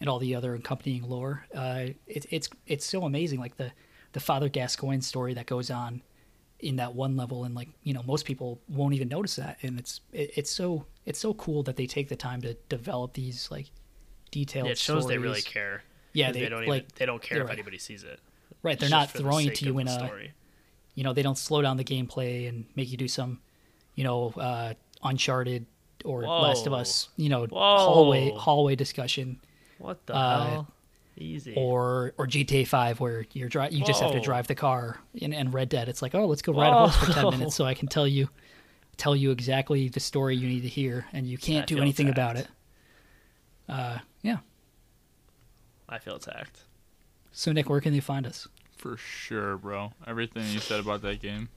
[0.00, 1.46] and all the other accompanying lore.
[1.54, 3.72] Uh, it, it's it's so amazing, like the
[4.12, 6.02] the Father Gascoigne story that goes on
[6.58, 9.78] in that one level, and like you know most people won't even notice that, and
[9.78, 13.48] it's it, it's so it's so cool that they take the time to develop these
[13.50, 13.70] like
[14.32, 14.66] detailed.
[14.66, 15.84] Yeah, it shows they really care.
[16.12, 17.52] yeah they, they, don't like even they don't care if right.
[17.52, 18.18] anybody sees it.
[18.62, 18.78] Right.
[18.78, 20.32] They're not for the throwing it to you in a story.
[20.94, 23.40] you know they don't slow down the gameplay and make you do some
[23.94, 25.66] you know uh, Uncharted
[26.04, 27.58] or Last of Us you know Whoa.
[27.78, 29.40] hallway hallway discussion
[29.78, 30.68] What the Uh, hell?
[31.18, 31.52] Easy.
[31.56, 34.98] or or GTA Five where you're dri- you just have to drive the car.
[35.14, 37.54] In, and Red Dead, it's like, oh, let's go ride a horse for ten minutes
[37.54, 38.30] so I can tell you
[38.96, 42.08] tell you exactly the story you need to hear, and you can't I do anything
[42.08, 42.48] about it.
[43.68, 44.38] Uh, yeah.
[45.88, 46.60] I feel attacked.
[47.32, 48.46] So Nick, where can they find us?
[48.76, 49.92] For sure, bro.
[50.06, 51.48] Everything you said about that game.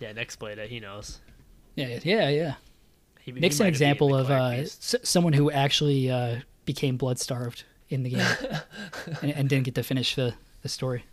[0.00, 0.70] Yeah, Nick's played it.
[0.70, 1.20] He knows.
[1.76, 2.54] Yeah, yeah, yeah.
[3.20, 6.36] He, he Nick's an might have beaten example of uh, s- someone who actually uh,
[6.64, 8.26] became blood starved in the game
[9.22, 11.04] and, and didn't get to finish the, the story.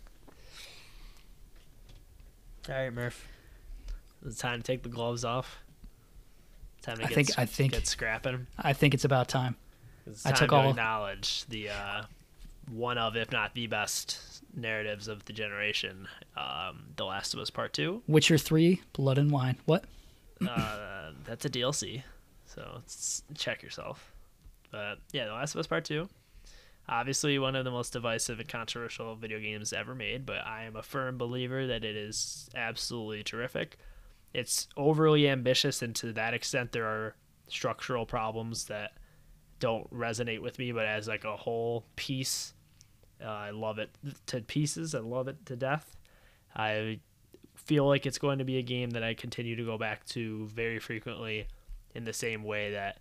[2.68, 3.26] All right, Murph.
[4.24, 5.58] It's time to take the gloves off.
[6.82, 8.46] Time to I get think- s- I think- get scrapping.
[8.58, 9.56] I think it's about time.
[10.06, 12.02] It's I took to all- acknowledge the uh,
[12.72, 14.18] one of, if not the best
[14.54, 18.02] narratives of the generation, um, The Last of Us Part Two.
[18.06, 19.56] Witcher three, Blood and Wine.
[19.66, 19.84] What?
[20.46, 22.02] uh, that's a DLC,
[22.46, 22.82] so
[23.34, 24.12] check yourself.
[24.70, 26.08] But yeah, The Last of Us Part Two.
[26.88, 30.74] Obviously, one of the most divisive and controversial video games ever made, but I am
[30.74, 33.78] a firm believer that it is absolutely terrific.
[34.34, 37.14] It's overly ambitious, and to that extent, there are
[37.46, 38.92] structural problems that
[39.60, 40.72] don't resonate with me.
[40.72, 42.52] But as like a whole piece,
[43.24, 43.90] uh, I love it
[44.26, 44.94] to pieces.
[44.94, 45.96] I love it to death.
[46.54, 47.00] I
[47.54, 50.46] feel like it's going to be a game that I continue to go back to
[50.48, 51.46] very frequently
[51.94, 52.98] in the same way that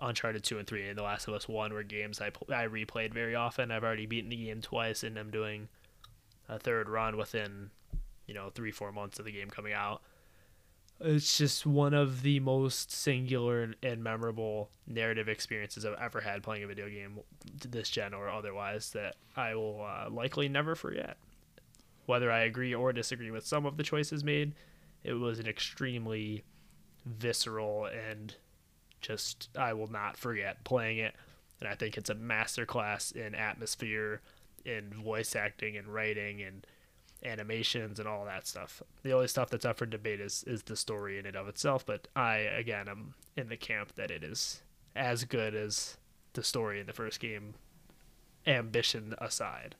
[0.00, 3.14] Uncharted 2 and 3 and The Last of Us 1 were games I, I replayed
[3.14, 3.70] very often.
[3.70, 5.68] I've already beaten the game twice and I'm doing
[6.48, 7.70] a third run within,
[8.26, 10.02] you know, three, four months of the game coming out.
[11.04, 16.62] It's just one of the most singular and- memorable narrative experiences I've ever had playing
[16.62, 17.20] a video game,
[17.68, 21.16] this gen or otherwise, that I will uh, likely never forget
[22.06, 24.52] whether I agree or disagree with some of the choices made,
[25.04, 26.44] it was an extremely
[27.04, 28.34] visceral and
[29.00, 31.14] just I will not forget playing it.
[31.60, 34.20] And I think it's a masterclass in atmosphere
[34.64, 36.66] in voice acting and writing and
[37.24, 38.82] animations and all that stuff.
[39.02, 41.84] The only stuff that's up for debate is is the story in and of itself.
[41.86, 44.62] But I again am in the camp that it is
[44.96, 45.96] as good as
[46.34, 47.54] the story in the first game.
[48.46, 49.76] Ambition aside,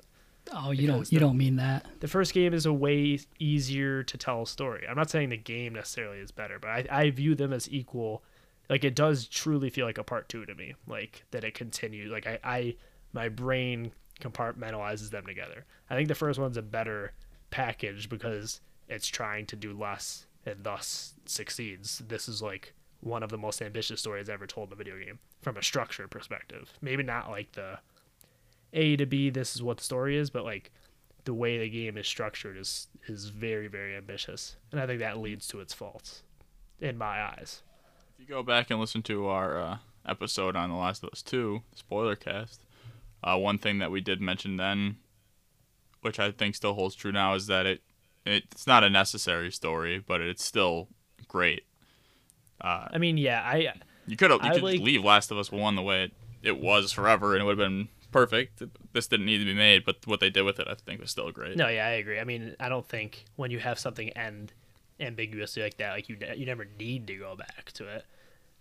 [0.53, 1.85] Oh, you don't Because you the- don't mean that.
[2.01, 4.87] the first game is a way easier to tell a story.
[4.89, 8.23] I'm not saying the game necessarily is better, but I, I view them as equal.
[8.69, 10.75] Like it does truly feel like a part two to me.
[10.87, 12.11] Like that it continues.
[12.13, 12.77] Like I, I
[13.13, 13.91] my brain
[14.21, 15.65] compartmentalizes them together.
[15.91, 17.13] I think the first one's a better
[17.53, 22.03] package because it's trying to do less and thus succeeds.
[22.09, 25.21] This is like one of the most ambitious stories ever told in a video game
[25.41, 26.73] from a structure perspective.
[26.81, 27.79] Maybe not like the
[28.73, 30.73] A to B, this is what the story is, but like
[31.25, 35.19] the way the game is structured is is very very ambitious, and I think that
[35.19, 36.23] leads to its faults,
[36.81, 37.63] in my eyes.
[38.15, 39.77] If you go back and listen to our uh,
[40.07, 42.65] episode on The Last of Us 2, spoiler cast,
[43.23, 44.97] uh, one thing that we did mention then,
[46.03, 47.83] which I think still holds true now, is that it
[48.25, 50.89] it's not a necessary story, but it's still
[51.27, 51.65] great.
[52.61, 53.73] Uh, I mean, yeah, I
[54.07, 56.61] you could you I could like- leave Last of Us 1 the way it, it
[56.61, 58.63] was forever, and it would have been perfect.
[58.93, 61.11] This didn't need to be made, but what they did with it, I think, was
[61.11, 61.57] still great.
[61.57, 62.21] no, yeah, I agree.
[62.21, 64.53] I mean, I don't think when you have something end
[65.01, 68.05] ambiguously like that, like you you never need to go back to it.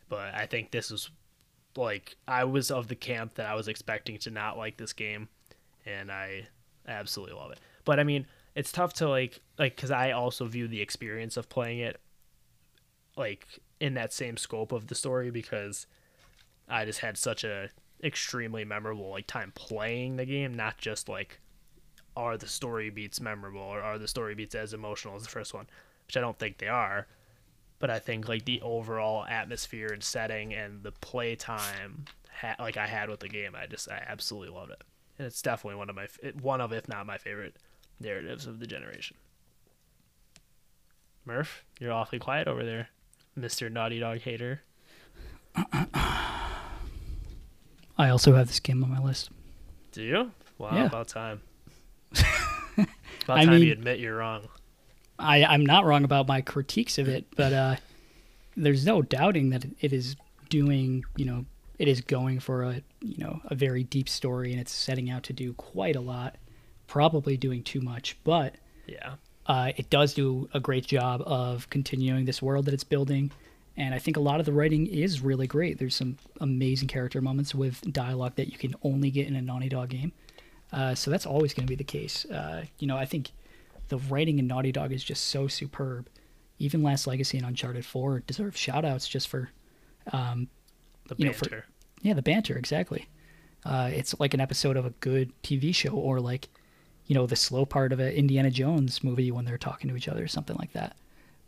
[0.09, 1.09] But I think this is
[1.75, 5.29] like I was of the camp that I was expecting to not like this game,
[5.85, 6.47] and I
[6.87, 7.59] absolutely love it.
[7.85, 8.25] But I mean,
[8.55, 11.99] it's tough to like like because I also view the experience of playing it
[13.17, 13.47] like
[13.79, 15.87] in that same scope of the story because
[16.67, 17.69] I just had such a
[18.03, 21.39] extremely memorable like time playing the game, not just like
[22.15, 25.53] are the story beats memorable or are the story beats as emotional as the first
[25.53, 25.67] one,
[26.07, 27.07] which I don't think they are.
[27.79, 32.77] But I think like the overall atmosphere and setting and the play time ha- like
[32.77, 34.83] I had with the game, I just I absolutely loved it,
[35.21, 36.07] and it's definitely one of my
[36.41, 37.55] one of if not my favorite
[37.99, 39.15] narratives of the generation.
[41.25, 42.89] Murph, you're awfully quiet over there,
[43.35, 44.61] Mister Naughty Dog hater.
[47.95, 49.29] I also have this game on my list.
[49.91, 50.31] Do you?
[50.57, 50.85] Wow, Yeah.
[50.87, 51.41] about time.
[52.15, 52.87] about
[53.29, 54.47] I time mean- you admit you're wrong.
[55.19, 57.75] I, I'm not wrong about my critiques of it, but uh,
[58.57, 60.15] there's no doubting that it is
[60.49, 61.45] doing, you know,
[61.81, 65.23] it is going for a, you know, a very deep story and it's setting out
[65.23, 66.35] to do quite a lot,
[66.87, 68.55] probably doing too much, but
[68.87, 69.15] Yeah.
[69.47, 73.31] uh, it does do a great job of continuing this world that it's building.
[73.77, 75.79] And I think a lot of the writing is really great.
[75.79, 79.69] There's some amazing character moments with dialogue that you can only get in a Naughty
[79.69, 80.11] Dog game.
[80.71, 82.25] Uh, so that's always going to be the case.
[82.25, 83.31] Uh, you know, I think
[83.87, 86.07] the writing in Naughty Dog is just so superb.
[86.59, 89.49] Even Lost Legacy and Uncharted 4 deserve shout outs just for,
[91.15, 91.65] The You know, for-
[92.01, 93.07] yeah, the banter, exactly.
[93.65, 96.49] Uh, it's like an episode of a good TV show or like,
[97.05, 100.07] you know, the slow part of an Indiana Jones movie when they're talking to each
[100.07, 100.95] other, or something like that.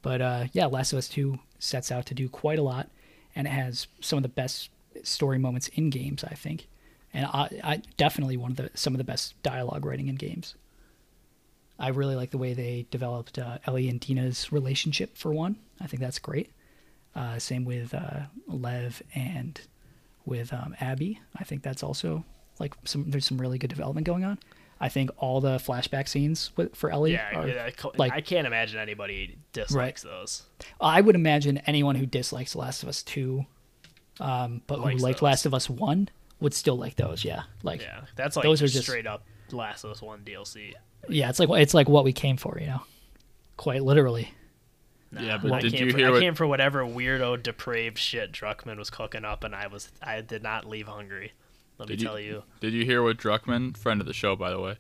[0.02, 2.90] But uh, yeah, Last of Us 2 sets out to do quite a lot
[3.36, 4.70] and it has some of the best
[5.02, 6.68] story moments in games, I think.
[7.14, 10.56] And I, I definitely one of the some of the best dialogue writing in games.
[11.80, 15.56] I really like the way they developed uh, Ellie and Dina's relationship for one.
[15.82, 16.52] I think that's great.
[17.16, 19.60] Uh, same with uh, Lev and
[20.26, 21.20] with um, Abby.
[21.36, 22.26] I think that's also
[22.60, 23.10] like some.
[23.10, 24.40] There's some really good development going on.
[24.80, 28.20] I think all the flashback scenes with, for Ellie Yeah, are yeah, I like I
[28.22, 30.44] can't imagine anybody dislikes those.
[30.82, 33.46] I would imagine anyone who dislikes Last of Us two,
[34.20, 35.22] um, but who liked those.
[35.22, 36.10] Last of Us one
[36.42, 37.24] would still like those.
[37.24, 40.74] Yeah, like Yeah, that's like Those are just- straight up Last of Us One DLC.
[41.08, 42.82] yeah, it's like it's like what we came for, you know,
[43.56, 44.34] quite literally.
[45.20, 47.98] Yeah, but I did came you for, hear I what- came for whatever weirdo depraved
[47.98, 51.34] shit Druckmann was cooking up, and I was I did not leave hungry.
[51.78, 54.36] Let Did me you- tell you, Did you hear what Druckmann, friend of the show,
[54.36, 54.78] by the way?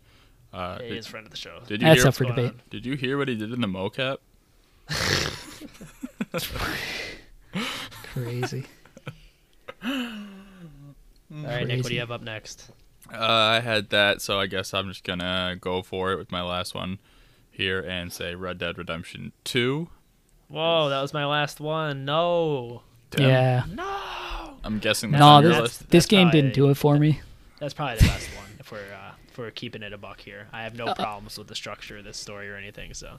[0.53, 1.59] Uh, he did, is friend of the show.
[1.67, 2.07] did you That's hear?
[2.09, 2.51] up for debate.
[2.51, 4.17] going Did you hear what he did in the mocap?
[8.13, 8.65] Crazy.
[9.84, 9.91] All
[11.31, 12.71] right, Nick, what do you have up next?
[13.11, 16.41] Uh, I had that, so I guess I'm just gonna go for it with my
[16.41, 16.99] last one
[17.51, 19.89] here and say Red Dead Redemption Two.
[20.53, 22.05] Whoa, that was my last one.
[22.05, 23.21] No, Damn.
[23.29, 23.63] Yeah.
[23.73, 27.21] no, I'm guessing that's No, on your this, this game didn't do it for me.
[27.59, 30.47] that's probably the best one if we're uh, if we're keeping it a buck here.
[30.53, 32.93] I have no Uh, problems with the structure of this story or anything.
[32.93, 33.17] So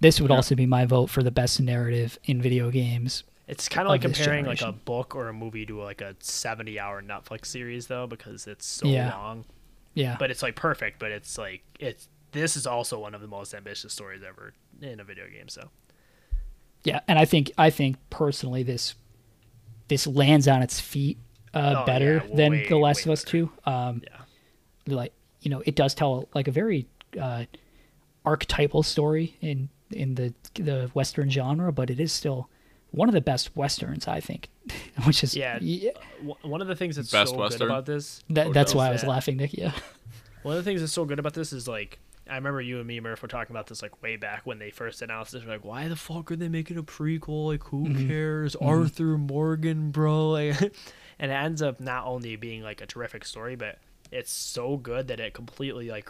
[0.00, 0.36] This would Yeah.
[0.36, 3.24] also be my vote for the best narrative in video games.
[3.48, 6.00] It's kind of of like this comparing like a book or a movie to like
[6.00, 9.16] a 70 hour Netflix series though because it's so Yeah.
[9.16, 9.44] long.
[9.94, 10.14] Yeah.
[10.16, 13.52] But it's like perfect, but it's like it's this is also one of the most
[13.52, 15.70] ambitious stories ever in a video game, so.
[16.84, 18.94] Yeah, and I think I think personally this
[19.88, 21.18] this lands on its feet
[21.54, 23.30] uh, Oh, better yeah, than way, The Last of Us better.
[23.46, 23.52] Two.
[23.64, 24.02] Um,
[24.86, 24.94] Yeah.
[24.94, 26.86] like you know, it does tell like a very
[27.20, 27.44] uh,
[28.24, 32.48] archetypal story in in the the western genre, but it is still
[32.90, 34.48] one of the best westerns, I think.
[35.04, 35.58] Which is Yeah.
[35.60, 35.92] yeah
[36.42, 37.58] One of the things that's Best so Western?
[37.60, 38.74] good about this, that, that's Hotels.
[38.74, 39.08] why I was Yeah.
[39.08, 39.52] laughing, Nick.
[39.54, 39.72] Yeah,
[40.42, 41.98] one of the things that's so good about this is like,
[42.30, 44.70] I remember you and me, Murph, were talking about this like way back when they
[44.70, 45.44] first announced this.
[45.44, 47.46] We're like, why the fuck are they making a prequel?
[47.46, 48.08] Like, who Mm-hmm.
[48.08, 48.54] cares?
[48.56, 50.30] Arthur Morgan, bro.
[50.32, 50.60] Like,
[51.20, 53.78] and it ends up not only being like a terrific story, but
[54.12, 56.08] it's so good that it completely like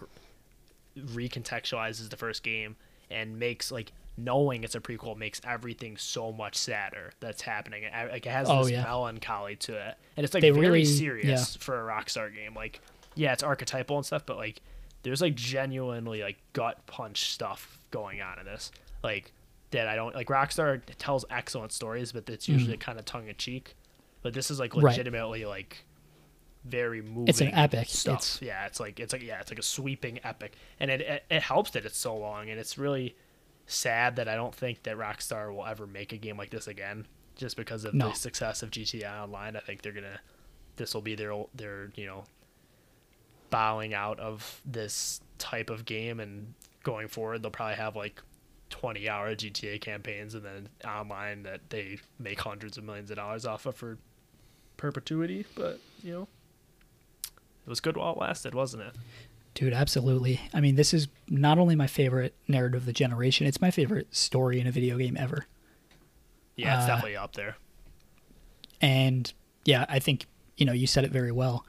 [0.99, 2.77] recontextualizes the first game
[3.11, 7.85] and makes like knowing it's a prequel makes everything so much sadder that's happening.
[7.85, 8.83] It, like it has Oh, this yeah.
[8.83, 12.55] melancholy to it, and it's like They very really- serious for a Rockstar game.
[12.55, 12.81] Like,
[13.15, 14.61] yeah, it's archetypal and stuff, but like
[15.03, 18.71] there's like genuinely like gut punch stuff going on in this.
[19.03, 19.33] Like
[19.71, 23.37] that I don't like Rockstar tells excellent stories, but it's usually kind of tongue in
[23.37, 23.75] cheek.
[24.23, 24.85] But this is like Mm-hmm.
[24.85, 24.91] Right.
[24.93, 25.85] legitimately like
[26.65, 27.29] very moving.
[27.29, 27.89] It's an epic.
[27.89, 28.15] Stuff.
[28.17, 31.25] It's- yeah, it's like it's like yeah, it's like a sweeping epic, and it, it
[31.31, 33.17] it helps that it's so long, and it's really
[33.67, 37.07] sad that I don't think that Rockstar will ever make a game like this again,
[37.37, 38.09] just because of No.
[38.09, 39.57] the success of GTA Online.
[39.57, 40.21] I think they're gonna
[40.77, 42.25] this will be their their you know
[43.51, 48.23] bowing out of this type of game and going forward they'll probably have like
[48.71, 53.47] 20 hour GTA campaigns and then online that they make hundreds of millions of dollars
[53.47, 53.99] off of for
[54.77, 56.29] perpetuity but you know
[57.25, 58.95] it was good while it lasted wasn't it
[59.55, 60.41] dude, absolutely.
[60.55, 64.15] I mean, this is not only my favorite narrative of the generation; it's my favorite
[64.15, 65.47] story in a video game ever.
[66.55, 67.57] yeah it's Uh, definitely up there
[68.81, 69.33] And
[69.65, 70.27] yeah, I think
[70.57, 71.67] you know you said it very well.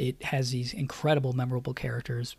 [0.00, 2.36] It has these incredible, memorable characters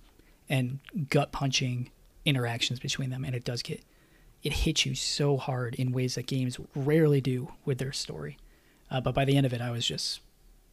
[0.50, 1.92] and gut punching
[2.26, 3.84] interactions between them, and it does get
[4.44, 8.38] it hits you so hard in ways that games rarely do with their story.
[8.90, 10.20] Uh, but by the end of it, I was just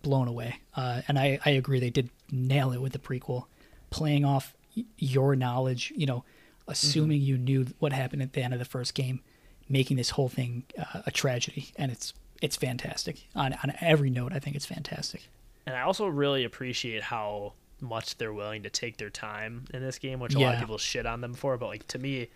[0.00, 0.60] blown away.
[0.74, 3.44] Uh, and I, I agree, they did nail it with the prequel,
[3.90, 4.54] playing off
[4.96, 6.24] your knowledge, you know,
[6.66, 9.20] assuming you knew what happened at the end of the first game,
[9.68, 11.72] making this whole thing uh, a tragedy.
[11.76, 14.32] And it's it's fantastic on on every note.
[14.32, 15.28] I think it's fantastic.
[15.68, 19.98] And i also really appreciate how much they're willing to take their time in this
[19.98, 22.28] game which a lot of people shit on them for but like to me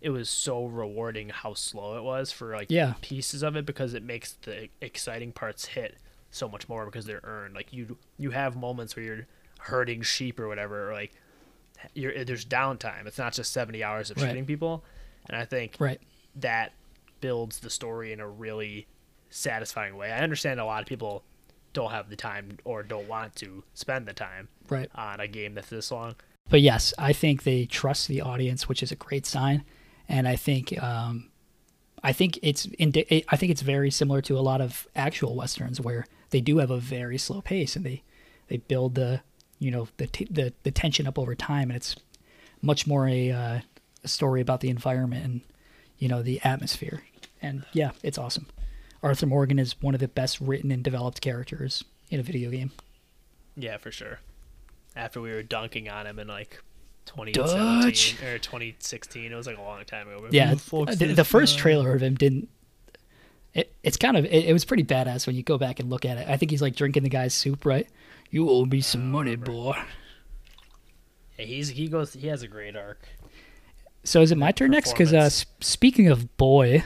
[0.00, 2.94] it was so rewarding how slow it was for like Yeah.
[3.00, 5.96] pieces of it because it makes the exciting parts hit
[6.30, 7.54] so much more because they're earned.
[7.54, 9.26] Like you you have moments where you're
[9.60, 11.12] herding sheep or whatever, or like
[11.94, 13.06] you're there's downtime.
[13.06, 14.28] It's not just 70 hours of Right.
[14.28, 14.84] shooting people,
[15.26, 16.00] and I think Right.
[16.36, 16.72] that
[17.20, 18.86] builds the story in a really
[19.30, 20.12] satisfying way.
[20.12, 21.24] I understand a lot of people
[21.74, 24.88] don't have the time or don't want to spend the time Right.
[24.94, 26.14] on a game that's this long.
[26.48, 29.64] But yes, I think they trust the audience, which is a great sign.
[30.08, 31.30] And I think um,
[32.02, 35.80] I think it's indi- I think it's very similar to a lot of actual westerns
[35.80, 38.02] where they do have a very slow pace and they
[38.48, 39.22] they build the
[39.58, 41.96] you know the t- the, the tension up over time and it's
[42.60, 43.60] much more a, uh,
[44.02, 45.40] a story about the environment and
[45.98, 47.02] you know the atmosphere.
[47.40, 48.46] And yeah, it's awesome.
[49.04, 52.72] Arthur Morgan is one of the best written and developed characters in a video game.
[53.54, 54.20] Yeah, for sure.
[54.96, 56.62] After we were dunking on him in like
[57.04, 58.22] 2017 Dutch.
[58.22, 60.26] or 2016, it was like a long time ago.
[60.30, 62.48] Yeah, the the, first trailer of him didn't.
[63.52, 66.06] It, it's kind of it, it was pretty badass when you go back and look
[66.06, 66.26] at it.
[66.26, 67.86] I think he's like drinking the guy's soup, right?
[68.30, 69.76] You owe me some money, boy.
[71.38, 73.06] Yeah, he's he goes he has a great arc.
[74.02, 74.92] So is it my turn next?
[74.92, 75.28] Because uh,
[75.60, 76.84] speaking of boy,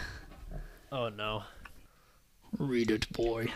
[0.91, 1.43] Oh no.
[2.57, 3.49] Read it, boy.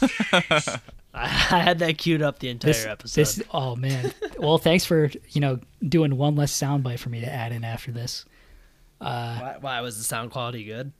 [0.32, 0.80] I,
[1.14, 1.26] I
[1.58, 3.20] had that queued up the entire This, episode.
[3.20, 4.12] this, oh man.
[4.38, 7.92] well, thanks for you know doing one less soundbite for me to add in after
[7.92, 8.24] this.
[8.98, 10.92] why, why was the sound quality good?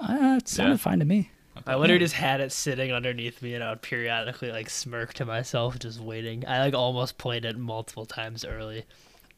[0.00, 0.76] Uh, it sounded Yeah.
[0.78, 1.30] fine to me.
[1.66, 5.24] I literally just had it sitting underneath me, and I would periodically like smirk to
[5.24, 6.44] myself, just waiting.
[6.46, 8.84] I like almost played it multiple times early.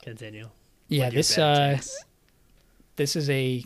[0.02, 0.48] Continue.
[0.88, 1.82] Yeah, this bad uh,
[2.96, 3.64] this is a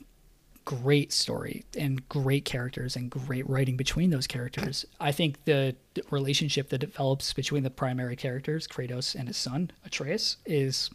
[0.65, 4.85] great story and great characters and great writing between those characters.
[5.01, 5.75] I think the,
[6.11, 10.89] relationship that develops between the primary characters, Kratos and his son, Atreus, is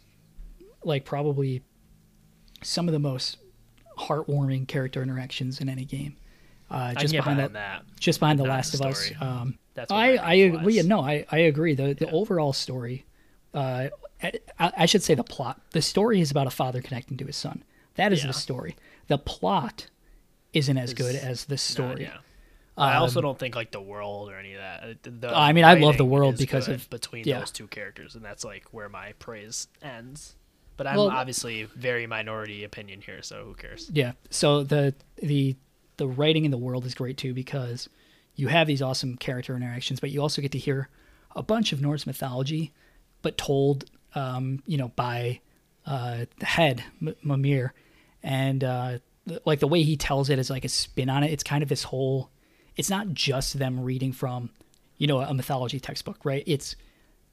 [0.82, 1.62] like probably
[2.62, 3.36] some of the most
[3.96, 6.16] heartwarming character interactions in any game.
[6.70, 7.82] Uh, just behind that, that.
[7.98, 9.10] just behind The not Last the of Us.
[9.20, 10.74] Um, That's I, I agree.
[10.74, 11.74] Yeah, no, I, I agree.
[11.74, 13.06] The the overall story,
[13.54, 13.88] uh,
[14.22, 15.60] I, I should say the plot.
[15.70, 17.62] The story is about a father connecting to his son.
[17.94, 18.28] That is Yeah.
[18.28, 18.76] the story.
[19.08, 19.88] The plot
[20.52, 22.02] isn't as good as the Not- story.
[22.02, 22.18] yeah.
[22.76, 24.82] I also Um, don't think like the world or any of that.
[24.84, 27.40] uh, the I mean, I love the world because of- between yeah.
[27.40, 30.36] those two characters, and that's like where my praise ends.
[30.76, 33.90] But I'm Well- obviously very minority opinion here, so who cares?
[33.92, 34.12] Yeah.
[34.30, 35.56] So the the
[35.96, 37.88] the writing in the world is great too because
[38.36, 40.88] you have these awesome character interactions, but you also get to hear
[41.34, 42.72] a bunch of Norse mythology,
[43.22, 45.40] but told, um, you know, by
[45.84, 47.72] uh, the head M- Mimir,
[48.28, 51.32] and uh, th- like the way he tells it is like a spin on it.
[51.32, 52.30] It's kind of this whole.
[52.76, 54.50] It's not just them reading from,
[54.98, 56.44] you know, a mythology textbook, right?
[56.46, 56.76] It's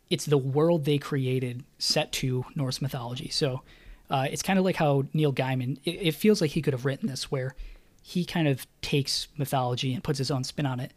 [0.09, 3.29] it's the world they created set to Norse mythology.
[3.29, 3.61] So
[4.09, 5.79] uh, it's kind of like how Neil Gaiman.
[5.83, 7.55] It, it feels like he could have written this, where
[8.01, 10.93] he kind of takes mythology and puts his own spin on it.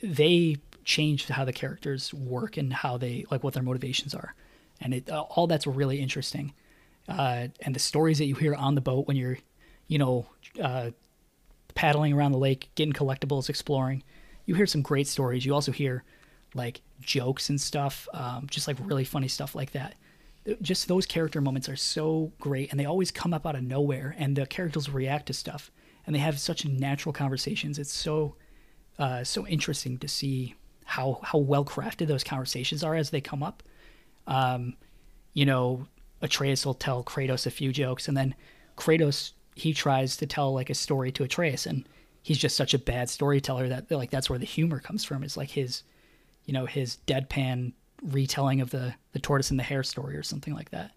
[0.00, 4.36] They changed how the characters work and how they like what their motivations are,
[4.80, 6.54] and it uh, all that's really interesting.
[7.08, 9.38] Uh, and the stories that you hear on the boat when you're,
[9.88, 10.26] you know,
[10.62, 10.90] uh,
[11.74, 14.02] paddling around the lake, getting collectibles, exploring.
[14.46, 15.44] You hear some great stories.
[15.44, 16.04] You also hear
[16.54, 19.94] like jokes and stuff, um, just like really funny stuff like that.
[20.60, 24.14] Just those character moments are so great, and they always come up out of nowhere,
[24.18, 25.70] and the characters react to stuff,
[26.06, 27.78] and they have such natural conversations.
[27.78, 28.36] It's so,
[28.98, 33.42] uh, so interesting to see how how well crafted those conversations are as they come
[33.42, 33.62] up.
[34.26, 34.76] Um,
[35.32, 35.86] you know,
[36.24, 38.34] Atreus will tell Kratos a few jokes, and then
[38.76, 41.86] Kratos he tries to tell like a story to Atreus, and
[42.22, 45.22] he's just such a bad storyteller that like that's where the humor comes from.
[45.22, 45.82] Is like his,
[46.46, 47.72] you know, his deadpan
[48.02, 50.92] retelling of the the tortoise and the hare story or something like that.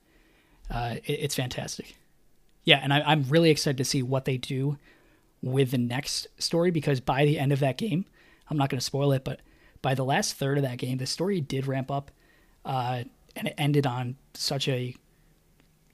[0.71, 1.97] Uh, it, it's fantastic.
[2.63, 4.77] Yeah, and I, I'm really excited to see what they do
[5.41, 8.05] with the next story because by the end of that game,
[8.49, 9.41] I'm not going to spoil it, but
[9.81, 12.11] by the last third of that game, the story did ramp up,
[12.65, 13.03] uh,
[13.35, 14.95] and it ended on such a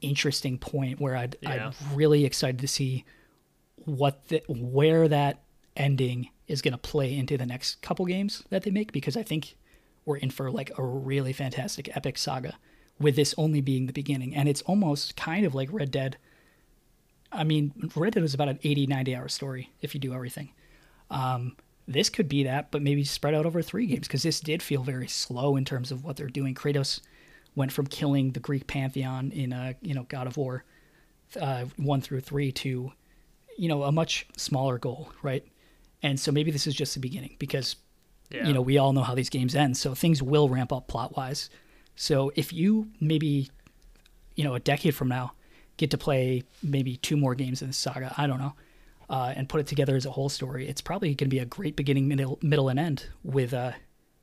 [0.04, 1.68] interesting point where I'd, Yeah.
[1.68, 3.06] I'm really excited to see
[3.86, 5.42] what the, where that
[5.76, 9.24] ending is going to play into the next couple games that they make because I
[9.24, 9.56] think
[10.06, 12.56] we're in for like a really fantastic epic saga
[13.00, 14.36] with this only being the beginning.
[14.36, 16.18] And it's almost kind of like Red Dead.
[17.32, 20.52] I mean Red Dead was about an 80 90 hour story if you do everything.
[21.10, 21.56] Um,
[21.88, 24.84] this could be that but maybe spread out over three games because this did feel
[24.84, 26.54] very slow in terms of what they're doing.
[26.54, 27.02] Kratos
[27.56, 30.64] went from killing the Greek pantheon in uh, you know God of War
[31.40, 32.92] uh, one through three to
[33.58, 35.46] you know a much smaller goal, right?
[36.02, 37.76] And so maybe this is just the beginning because
[38.32, 38.48] Yeah.
[38.48, 41.16] you know we all know how these games end, so things will ramp up plot
[41.16, 41.50] wise.
[41.96, 43.50] So if you maybe
[44.36, 45.34] you know a decade from now
[45.78, 48.54] get to play maybe two more games in the saga, I don't know,
[49.10, 51.46] uh, and put it together as a whole story, it's probably going to be a
[51.46, 53.72] great beginning, middle, middle, and end with uh,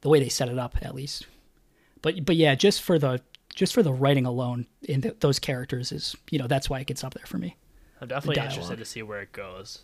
[0.00, 1.26] the way they set it up at least.
[2.02, 3.20] But but yeah, just for the
[3.54, 6.86] just for the writing alone in th- those characters is you know that's why it
[6.86, 7.56] gets up there for me.
[8.00, 9.82] I'm definitely interested to see where it goes.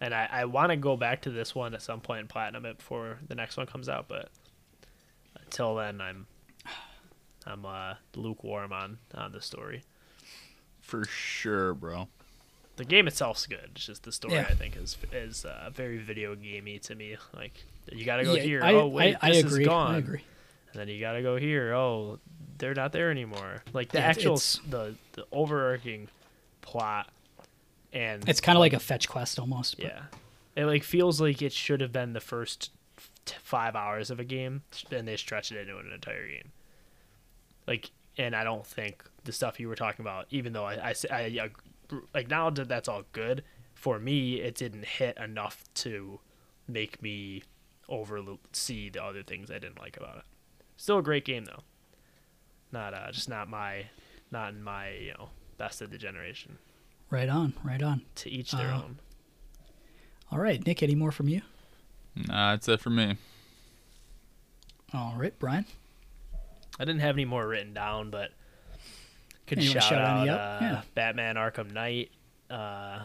[0.00, 2.66] And I, I want to go back to this one at some point and platinum
[2.66, 4.28] it before the next one comes out, but
[5.42, 6.26] until then I'm
[7.46, 9.82] I'm uh, lukewarm on on the story.
[10.80, 12.08] For sure, bro.
[12.76, 13.70] The game itself's good.
[13.76, 14.46] It's just the story Yeah.
[14.50, 17.16] I think is is uh, very video gamey to me.
[17.34, 18.62] Like you got to go Yeah, here.
[18.64, 19.62] I, oh wait, I, I this agree.
[19.62, 19.94] is gone.
[19.94, 20.22] I agree.
[20.74, 21.72] And then you got to go here.
[21.72, 22.18] Oh,
[22.58, 23.62] they're not there anymore.
[23.72, 26.08] Like the Yeah, actual it's- the the overarching
[26.62, 27.08] plot
[27.92, 29.76] and It's kind of like a fetch quest almost.
[29.76, 30.02] but- Yeah,
[30.56, 32.70] it like feels like it should have been the first
[33.24, 36.50] t- five hours of a game, and they stretched it into an entire game.
[37.66, 41.50] Like, and I don't think the stuff you were talking about, even though I I
[42.14, 43.44] acknowledge that that's all good,
[43.74, 46.18] for me it didn't hit enough to
[46.66, 47.42] make me
[47.88, 50.24] overlook see the other things I didn't like about it.
[50.76, 51.62] Still a great game though.
[52.72, 53.86] Not uh, just not my,
[54.30, 56.58] not in my you know best of the generation.
[57.10, 57.54] Right on.
[57.62, 58.02] Right on.
[58.16, 58.98] To each their Uh, own.
[60.32, 60.82] All right, Nick.
[60.82, 61.42] Any more from you?
[62.16, 63.16] Nah, that's it for me.
[64.92, 65.64] All right, Brian.
[66.78, 68.30] I didn't have any more written down, but
[69.46, 70.82] could you shout, shout out any uh, Yeah.
[70.94, 72.10] Batman Arkham Knight,
[72.50, 73.04] uh,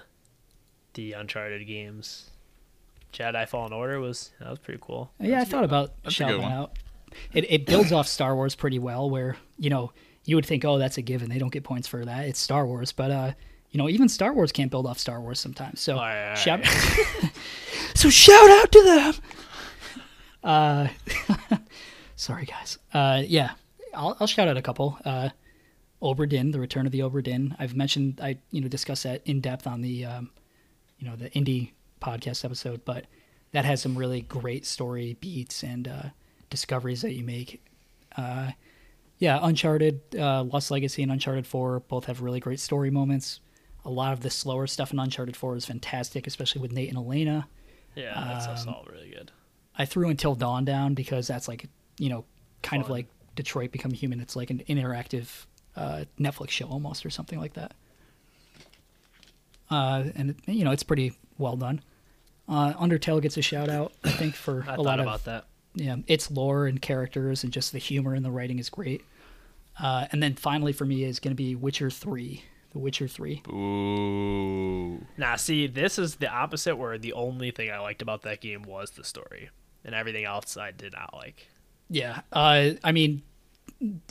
[0.95, 2.30] the Uncharted games.
[3.13, 5.11] Jedi Fallen Order was that was pretty cool.
[5.20, 6.78] Yeah, I thought about that's shouting out.
[7.34, 9.10] It it builds off Star Wars pretty well.
[9.10, 9.91] Where you know
[10.26, 11.30] you would think, oh, that's a given.
[11.30, 12.26] They don't get points for that.
[12.26, 13.32] It's Star Wars, but uh,
[13.72, 15.80] you know, even Star Wars can't build off Star Wars sometimes.
[15.80, 16.66] So right, all shout.
[17.95, 19.14] so shout out to them.
[20.43, 20.88] Uh,
[22.16, 22.78] sorry guys.
[22.93, 23.51] Uh, yeah,
[23.93, 24.97] I'll I'll shout out a couple.
[25.05, 25.30] Uh,
[26.01, 27.55] Obra Dinn, the Return of the Obra Dinn.
[27.60, 30.32] I've mentioned I you know discussed that in depth on the um,
[30.97, 33.05] you know the indie podcast episode, but
[33.51, 36.03] that has some really great story beats and uh,
[36.50, 37.62] discoveries that you make.
[38.18, 38.52] Uh,
[39.18, 43.39] yeah, Uncharted, uh, Lost Legacy, and Uncharted Four both have really great story moments.
[43.86, 46.97] A lot of the slower stuff in Uncharted Four is fantastic, especially with Nate and
[46.97, 47.47] Elena.
[47.95, 49.32] Yeah, that stuff's Um, all really good.
[49.78, 52.26] I threw Until Dawn down because that's like you know
[52.62, 54.20] kind of like Detroit Become Human.
[54.20, 55.45] It's like an interactive
[55.76, 57.74] uh, Netflix show almost or something like that.
[59.70, 61.82] Uh, and it- you know it's pretty well done.
[62.47, 65.24] Uh, Undertale gets a shout out, I think, for I a thought lot about of
[65.26, 65.45] that.
[65.80, 69.01] Yeah, its lore and characters and just the humor and the writing is great.
[69.82, 72.43] Uh, and then finally for me is going to be Witcher Three.
[72.71, 73.41] The Witcher Three.
[73.49, 75.05] Ooh.
[75.17, 76.75] Now, see, this is the opposite.
[76.75, 79.49] Where the only thing I liked about that game was the story,
[79.86, 81.47] and everything else I did not like.
[81.89, 83.23] Yeah, uh, I mean,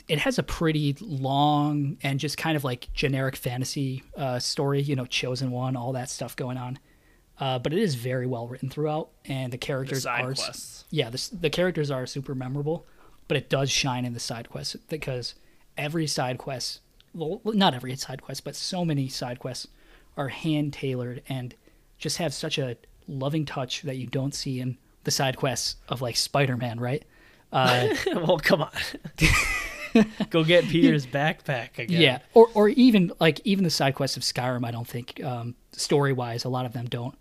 [0.07, 4.81] it has a pretty long and just kind of like generic fantasy uh, story.
[4.81, 6.79] You know, chosen one, all that stuff going on.
[7.39, 10.83] Uh, but it is very well written throughout, and the The characters side are quests.
[10.89, 12.85] yeah, the, the characters are super memorable,
[13.29, 15.35] but it does shine in the side quests because
[15.77, 16.81] every side quest,
[17.13, 19.67] well, not every side quest, but so many side quests
[20.17, 21.55] are hand tailored and
[21.97, 22.75] just have such a
[23.07, 27.03] loving touch that you don't see in the side quests of like Spider Man, right?
[27.53, 28.71] Uh, well, come on.
[30.29, 32.01] Go get Peter's backpack again.
[32.01, 35.55] yeah, or or even like even the side quests of Skyrim, I don't think um,
[35.71, 37.17] story wise, a lot of them don't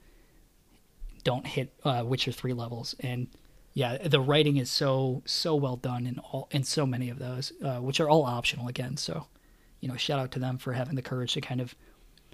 [1.29, 3.29] don't hit uh, Witcher three levels, and
[3.75, 7.53] yeah, the writing is so so well done in all in so many of those,
[7.63, 8.97] uh, which are all optional again.
[8.97, 9.27] So,
[9.81, 11.75] you know, shout out to them for having the courage to kind of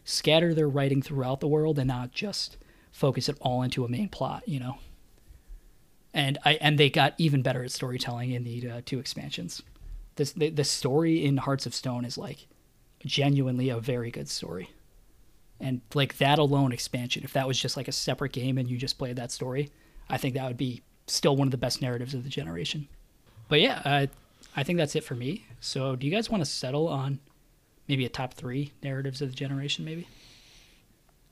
[0.05, 2.57] scatter their writing throughout the world and not just
[2.93, 4.45] focus it all into a main plot.
[4.47, 4.79] You know,
[6.13, 9.61] and I and they got even better at storytelling in the uh, two expansions.
[10.15, 12.47] This the, the story in Hearts of Stone is like
[13.05, 14.71] genuinely a very good story.
[15.61, 18.77] And like that alone expansion, if that was just like a separate game and you
[18.77, 19.71] just played that story,
[20.11, 22.89] I think that would be still one of the best narratives of the generation.
[23.49, 24.07] But yeah, uh,
[24.57, 25.45] I think that's it for me.
[25.61, 27.21] So do you guys want to settle on
[27.89, 29.85] maybe a top three narratives of the generation?
[29.85, 30.09] Maybe.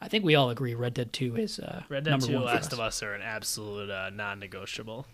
[0.01, 2.43] I think we all agree Red Dead Two is uh, Red Dead number 2, one
[2.43, 2.73] for Last us.
[2.73, 5.07] of Us are an absolute uh, non-negotiable.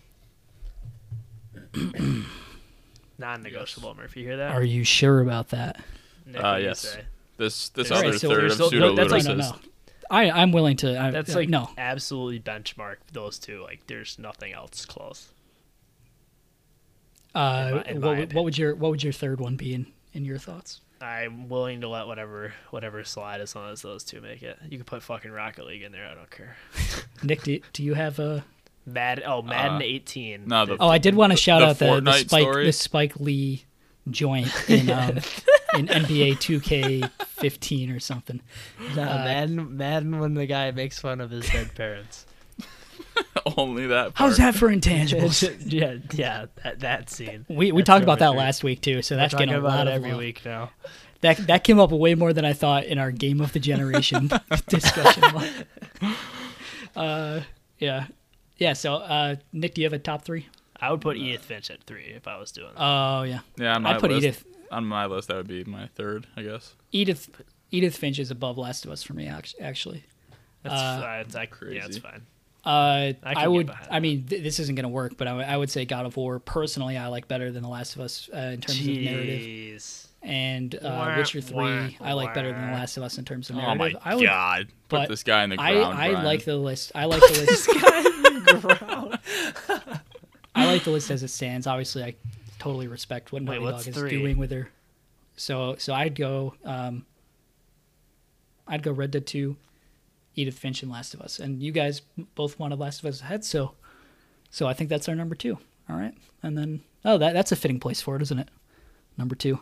[3.17, 4.21] non-negotiable, Murphy.
[4.21, 4.51] You hear that?
[4.51, 5.79] Are you sure about that?
[6.25, 6.97] Nick, Uh, what do yes.
[7.39, 7.45] Say?
[7.45, 9.55] This this Alright, other so third there's of still- pseudo that's like- No, no,
[10.11, 10.99] I I'm willing to.
[10.99, 11.69] I, That's uh, like no.
[11.77, 13.61] absolutely benchmark those two.
[13.61, 15.29] Like, there's nothing else close.
[17.35, 19.73] Uh, in my- in what, would- what would your what would your third one be
[19.73, 20.81] in, in your thoughts?
[21.01, 24.57] I'm willing to let whatever whatever slide as long as those two make it.
[24.67, 26.05] You can put fucking Rocket League in there.
[26.05, 26.57] I don't care.
[27.23, 28.43] Nick, do, do you have a?
[28.85, 30.47] Mad oh Madden Uh, 18.
[30.47, 32.65] no, the- Oh, I did want to shout the out the, the Fortnite Spike story?
[32.65, 33.65] the Spike Lee
[34.09, 35.19] joint in um,
[35.79, 38.41] in NBA 2K15 or something.
[38.95, 42.25] Nah, uh, Madden Madden when the guy makes fun of his dead parents.
[43.57, 44.13] Only that.
[44.13, 44.29] Part.
[44.29, 45.41] How's that for intangibles?
[45.65, 47.45] yeah, yeah, that, that scene.
[47.49, 48.39] we we That's talked about that imagery.
[48.45, 50.19] last week too, so We're that's getting talking a about lot of every love.
[50.19, 50.71] week now.
[51.21, 54.29] That that came up way more than I thought in our game of the generation
[54.67, 55.23] discussion.
[56.95, 57.41] uh,
[57.77, 58.07] yeah,
[58.57, 58.73] yeah.
[58.73, 60.47] So, uh, Nick, do you have a top three?
[60.81, 62.81] I would put Edith Finch at three if I was doing that.
[62.81, 65.63] Oh yeah, Yeah, on my I'd put list, Edith on my list that would be
[65.63, 66.75] my third, I guess.
[66.91, 67.29] Edith
[67.71, 70.03] Edith Finch is above Last of Us for me act- actually.
[70.63, 71.19] That's uh, fine.
[71.21, 71.99] It's, I, yeah, it's crazy.
[71.99, 72.21] fine.
[72.65, 73.71] Uh, I I, would.
[73.89, 76.39] I mean, th- this isn't going to work, but I, would- say God of War
[76.39, 80.07] personally I like better than The Last of Us uh, in terms of narrative, Jeez.
[80.21, 82.73] and uh, Wah, Witcher Three wah, I like better than The.
[82.73, 83.95] Last of Us in terms of narrative.
[83.95, 84.67] Oh my I would, god!
[84.89, 85.97] Put this guy in the I ground.
[85.97, 86.25] I Brian.
[86.25, 86.91] like the list.
[86.95, 87.47] I like the list.
[87.47, 89.19] This guy in the ground.
[90.55, 91.65] I like the list as it stands.
[91.67, 92.15] Obviously, I
[92.59, 94.09] totally respect what Wait, Naughty Dog is three?
[94.09, 94.69] doing with her.
[95.35, 96.55] So so I'd go.
[96.63, 97.05] Um,
[98.67, 99.55] I'd go Red Dead Two,
[100.35, 101.39] Edith Finch, and Last of Us.
[101.39, 102.01] And you guys
[102.35, 103.73] both wanted Last of Us ahead, so
[104.49, 105.57] so I think that's our number two.
[105.89, 108.49] All right, and then oh that that's a fitting place for it, isn't it?
[109.17, 109.59] Number two.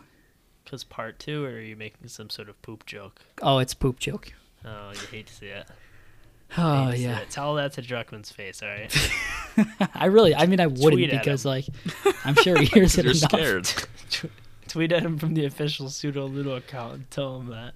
[0.64, 3.20] Because part two, or are you making some sort of poop joke?
[3.40, 4.34] Oh, it's poop joke.
[4.66, 5.66] Oh, you hate to see it.
[6.56, 7.20] Oh Hate yeah.
[7.30, 9.10] Tell that to Druckmann's face, all right?
[9.94, 10.34] I really.
[10.34, 11.66] I mean, I wouldn't Tweet because like
[12.24, 13.66] I'm sure he hears it You're enough.
[13.66, 14.30] scared.
[14.68, 17.74] Tweet at him from the official pseudo Ludo account and tell him that.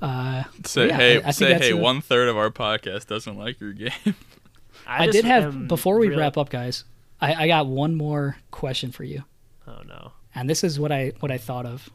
[0.00, 1.70] Uh, Say Yeah, hey, I- I say hey.
[1.70, 3.90] a- One third of our podcast doesn't like your game.
[4.86, 6.84] I, just did have before we really- wrap up, guys.
[7.20, 9.24] I, I got one more question for you,
[9.66, 10.12] Oh no.
[10.36, 11.90] and this is what I what I thought of,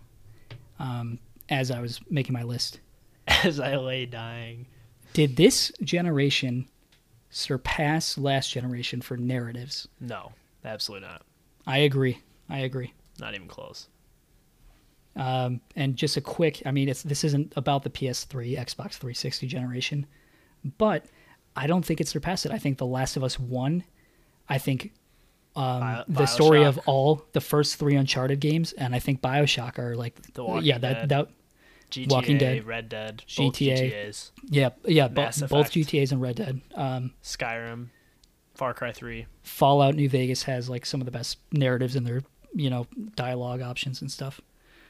[0.79, 1.17] um,
[1.49, 2.81] as I was making my list.
[3.25, 4.65] As I lay dying.
[5.13, 6.67] Did this generation
[7.29, 9.87] surpass last generation for narratives?
[9.99, 10.31] No,
[10.65, 11.23] absolutely not.
[11.65, 12.19] I agree.
[12.49, 12.93] I agree.
[13.19, 13.87] Not even close.
[15.15, 19.47] Um, and just a quick, I mean, it's this isn't about the PS3, Xbox 360
[19.47, 20.05] generation,
[20.77, 21.05] but
[21.55, 22.51] I don't think it surpassed it.
[22.51, 23.83] I think The Last of Us One,
[24.49, 24.91] I think
[25.55, 29.77] um, Bio- the story of all the first three Uncharted games, and I think Bioshock
[29.77, 30.15] are like,
[30.63, 31.29] yeah, that that
[31.93, 32.65] GTA, Walking Dead.
[32.65, 33.51] Red Dead, GTA.
[34.07, 35.71] GTAs, yeah yeah both Effect.
[35.71, 36.61] GTA's and Red Dead.
[36.75, 37.87] Um, Skyrim,
[38.55, 39.25] Far Cry 3.
[39.43, 42.21] Fallout New Vegas has like some of the best narratives in their
[42.53, 44.39] you know dialogue options and stuff.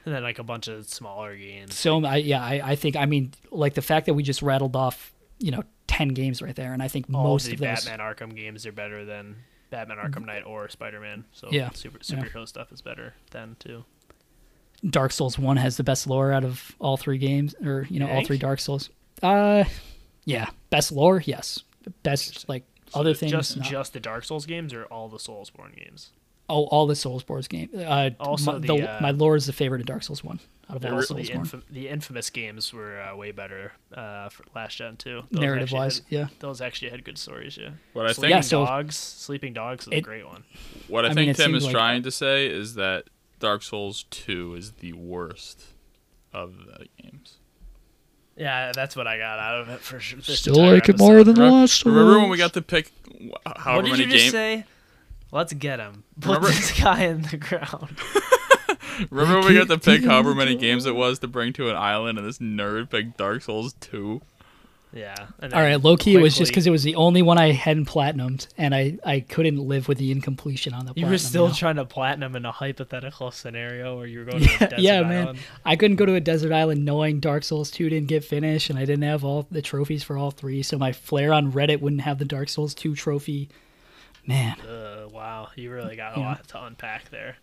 [0.06, 1.76] And then like a bunch of smaller games.
[1.76, 4.76] So I yeah I, I think I mean like the fact that we just rattled
[4.76, 7.86] off you know ten games right there, and I think All most the of those
[7.86, 9.38] Batman Arkham games are better than
[9.70, 11.26] Batman Arkham Knight or Spider Man.
[11.32, 12.16] So Yeah, super yeah.
[12.24, 13.86] superhero stuff is better then too.
[14.90, 18.08] Dark Souls One has the best lore out of all three games, or you know,
[18.10, 18.90] all three Dark Souls.
[19.22, 19.64] Uh,
[20.26, 21.64] yeah, best lore, yes.
[22.04, 23.32] Best like other things.
[23.32, 26.12] Just not- just the Dark Souls games or all the Soulsborne games.
[26.50, 27.74] oh, all the Soulsborne games.
[27.74, 30.40] Uh, Also my, the, the, uh, my lore is the favorite of Dark Souls One
[30.70, 31.46] out of all Also, the, Soulsborne.
[31.50, 35.24] infam- the infamous games were uh, way better uh, for last gen too.
[35.32, 36.28] Those Narrative wise, had- yeah.
[36.40, 37.58] those actually had good stories.
[37.58, 37.70] Yeah.
[37.94, 40.44] What I Sleeping think Yeah, so- Dogs, Sleeping Dogs is a great one.
[40.90, 43.06] what I, I think it Tim is like- trying to say is that
[43.44, 45.66] Dark Souls 2 is the worst
[46.32, 47.40] of the games.
[48.38, 50.22] Yeah, that's what I got out of it for sure.
[50.22, 52.90] Still entire like it more than the Remember, last remember when we got to pick
[53.22, 54.32] wh- however What did many you just games?
[54.32, 54.66] say?
[55.34, 56.06] Let's get him.
[56.22, 57.98] Put Remember- this guy in the ground.
[59.10, 61.76] Remember when we got to pick however many games it was to bring to an
[61.76, 64.22] island, and this nerd picked Dark Souls 2?
[64.96, 65.16] Yeah.
[65.42, 67.86] All right, low key, it was just because it was the only one I hadn't
[67.88, 70.94] platinumed, and I, I couldn't live with the incompletion on the.
[70.96, 71.54] you were still know?
[71.54, 74.82] trying to platinum in a hypothetical scenario where you were going to a Yeah, desert
[74.82, 75.22] yeah, man.
[75.24, 75.40] island.
[75.66, 78.78] I couldn't go to a desert island knowing Dark Souls 2 didn't get finished, and
[78.78, 80.62] I didn't have all the trophies for all three.
[80.62, 83.50] So my flair on Reddit wouldn't have the Dark Souls 2 trophy.
[84.28, 86.26] Man, Uh, wow, you really got a Yeah.
[86.28, 87.38] lot to unpack there.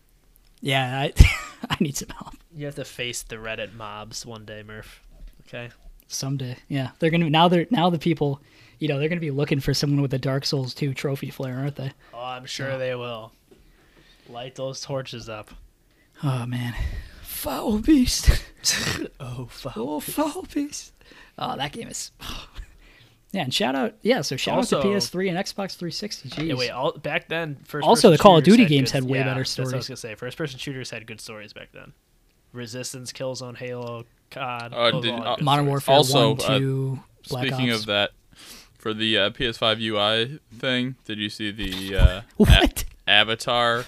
[0.61, 1.13] yeah, I,
[1.69, 5.01] I need some help You have to face the Reddit mobs one day, Murph.
[5.47, 5.69] Okay.
[6.13, 6.57] Someday.
[6.67, 7.47] Yeah, they're gonna now.
[7.47, 8.41] They're now the people,
[8.79, 11.57] you know, they're gonna be looking for someone with a Dark Souls 2 trophy flare,
[11.59, 11.91] aren't they?
[12.13, 13.31] Oh, I'm sure they will.
[14.29, 15.51] Light those torches up.
[16.23, 16.73] Oh man,
[17.21, 18.29] foul beast.
[19.19, 19.73] Oh, fuck.
[19.75, 20.93] Oh, foul beast.
[21.37, 22.11] Oh, that game is.
[22.21, 22.47] Oh.
[23.31, 24.21] Yeah, and shout out, yeah.
[24.21, 26.29] So shout out to PS3 and Xbox 360.
[26.29, 26.47] Uh, jeez.
[26.49, 26.69] Yeah, wait.
[26.69, 29.39] All, back then, first Also, the Call of Duty games good- had way yeah, better
[29.63, 30.13] what I was gonna say.
[30.15, 31.93] First person shooters had good stories back then.
[32.53, 34.73] Resistance, Killzone, Halo, COD.
[34.73, 35.65] Uh, did- uh, Modern.
[35.67, 36.99] Warfare Also, 1, uh, 2,
[37.29, 37.79] Black Speaking Ops.
[37.81, 38.11] of that,
[38.77, 42.83] for the uh, PS5 UI thing, did you see the uh, what?
[43.07, 43.85] a- avatar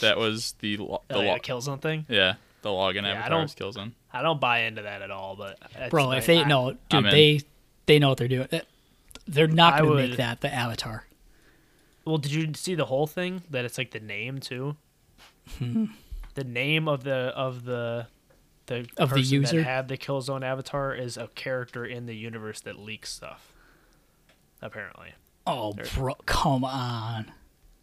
[0.00, 2.04] that was the, lo- the Oh, yeah, lo- Killzone thing.
[2.08, 3.92] yeah the login Yeah, I avatar don't- was Killzone.
[4.12, 5.34] I don't buy into that at all.
[5.36, 5.58] But
[5.90, 7.10] Bro, like- if they I- no, I'm dude, in.
[7.10, 7.40] they
[7.86, 8.48] they know what they're doing.
[8.52, 8.60] Uh,
[9.26, 11.06] They're not going to make that the avatar.
[12.04, 13.42] Well, did you see the whole thing?
[13.50, 14.76] That it's like the name too.
[16.34, 18.06] The name of the of the
[18.66, 19.58] the Of the user?
[19.58, 23.52] that had the Killzone avatar is a character in the universe that leaks stuff.
[24.62, 25.12] Apparently,
[25.46, 27.30] Oh, bro, come on,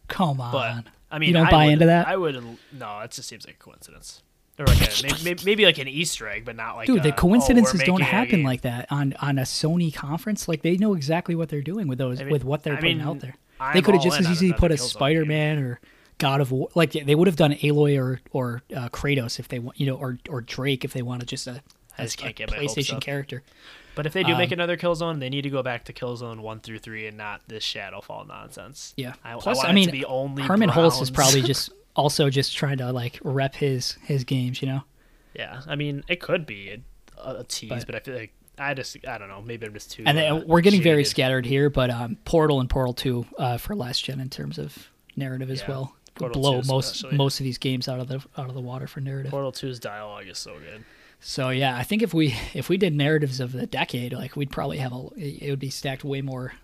[0.08, 0.52] come on.
[0.52, 2.34] but I mean, you don't I buy would- into that, I would.
[2.72, 4.22] No, it just seems like a coincidence.
[4.58, 6.98] Or like a, maybe, maybe like an Easter egg, but not like dude.
[6.98, 10.48] a, The "Oh, coincidences don't making a happen like that on on a Sony conference.
[10.48, 12.80] Like they know exactly what they're doing with those I mean- with what they're I
[12.80, 13.36] putting mean, out there.
[13.60, 15.80] I'm they could have just as easily put a Spider Man or
[16.22, 16.68] God of War.
[16.76, 19.96] Like they would have done Aloy or or uh, Kratos if they want, you know,
[19.96, 21.62] or or Drake if they wanted just a,
[21.98, 23.42] a, a get my hopes PlayStation character.
[23.96, 26.40] But if they do make Um, another Killzone, they need to go back to Killzone
[26.40, 28.94] one through three and not this Shadowfall nonsense.
[28.96, 29.14] Yeah.
[29.22, 32.56] I, Plus, I, I, mean, to be only Hermen Hulst is probably just also just
[32.56, 34.82] trying to like rep his his games, you know.
[35.34, 36.70] Yeah, I mean, it could be
[37.18, 39.42] a, a tease, But- but, I feel like I just I don't know.
[39.42, 40.04] Maybe I'm just too.
[40.06, 43.74] And uh, we're getting very scattered here, but um, Portal and Portal Two uh, for
[43.74, 47.16] last gen in terms of narrative as Yeah, well Portal blow most especially.
[47.18, 49.30] most of these games out of the out of the water for narrative.
[49.30, 50.84] Portal 2's dialogue is so good.
[51.20, 54.50] So yeah, I think if we if we did narratives of the decade, like we'd
[54.50, 56.54] probably have a it would be stacked way more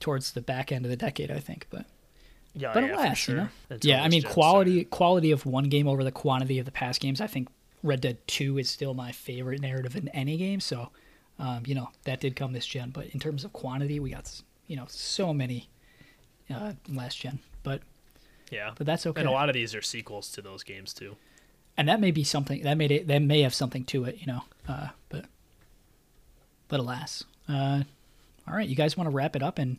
[0.00, 1.66] towards the back end of the decade, I think.
[1.70, 1.86] But
[2.54, 3.34] Yeah, but yeah, alas, sure.
[3.34, 3.78] you know.
[3.82, 4.90] Yeah, I mean quality started.
[4.90, 7.20] quality of one game over the quantity of the past games.
[7.20, 7.48] I think
[7.82, 10.60] Red Dead Two is still my favorite narrative in any game.
[10.60, 10.90] So,
[11.38, 14.40] um, you know that did come this gen, but in terms of quantity, we got
[14.68, 15.68] you know so many
[16.50, 17.40] uh, last gen.
[17.62, 17.82] But
[18.50, 19.20] Yeah, but that's okay.
[19.20, 21.16] and a lot of these are sequels to those games too.
[21.76, 24.26] and that may be something that made it that may have something to it, you
[24.26, 24.42] know.
[24.66, 25.26] Uh, but
[26.68, 27.82] but alas, uh,
[28.46, 29.78] all right, you guys want to wrap it up and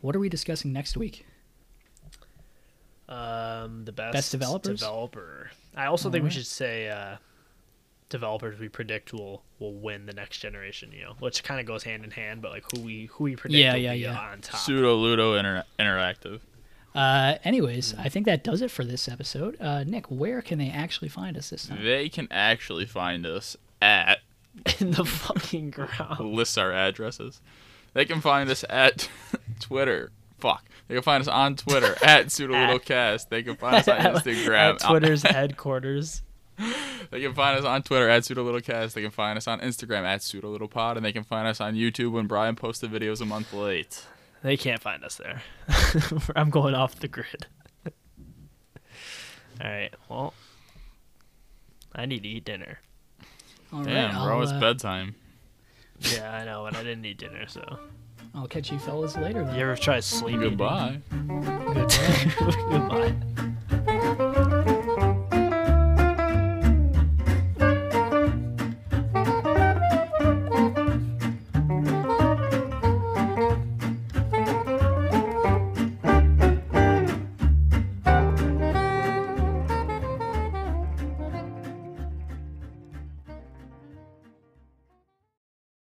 [0.00, 1.24] what are we discussing next week?
[3.08, 4.80] Um, the best, Best developers?
[4.80, 5.50] Developer.
[5.74, 7.16] I also think we should say uh,
[8.10, 10.92] developers we predict will will win the next generation.
[10.92, 13.34] You know, which kind of goes hand in hand, but like who we who we
[13.36, 14.18] predict Yeah, will yeah, be yeah.
[14.18, 14.60] on top.
[14.60, 16.40] Pseudo Ludo inter- Interactive.
[16.98, 19.56] Uh, anyways, I think that does it for this episode.
[19.60, 21.84] Uh, Nick, where can they actually find us this time?
[21.84, 24.18] They can actually find us at
[24.80, 26.18] in the fucking ground.
[26.34, 27.40] lists our addresses.
[27.94, 29.08] They can find us at
[29.60, 30.10] Twitter.
[30.38, 30.64] Fuck.
[30.88, 33.28] They can find us on Twitter at PseudoLudoCast.
[33.28, 34.74] They can find us on Instagram.
[34.74, 36.22] At Twitter's headquarters.
[37.10, 38.94] They can find us on Twitter at PseudoLudoCast.
[38.94, 40.96] They can find us on Instagram at PseudoLudoPod.
[40.96, 44.04] And they can find us on YouTube when Brian posts the videos a month late.
[44.42, 45.42] They can't find us there.
[46.36, 47.46] I'm going off the grid.
[47.86, 47.92] All
[49.70, 49.92] right.
[50.08, 50.32] Well,
[51.94, 52.78] I need to eat dinner.
[53.72, 55.14] All right, Damn, bro, I'll, it's uh, bedtime.
[56.00, 57.78] Yeah, I know, but I didn't eat dinner, so
[58.34, 59.56] I'll catch you fellas later then.
[59.56, 60.40] You ever try sleeping?
[60.40, 61.00] Goodbye.
[62.70, 64.24] Goodbye.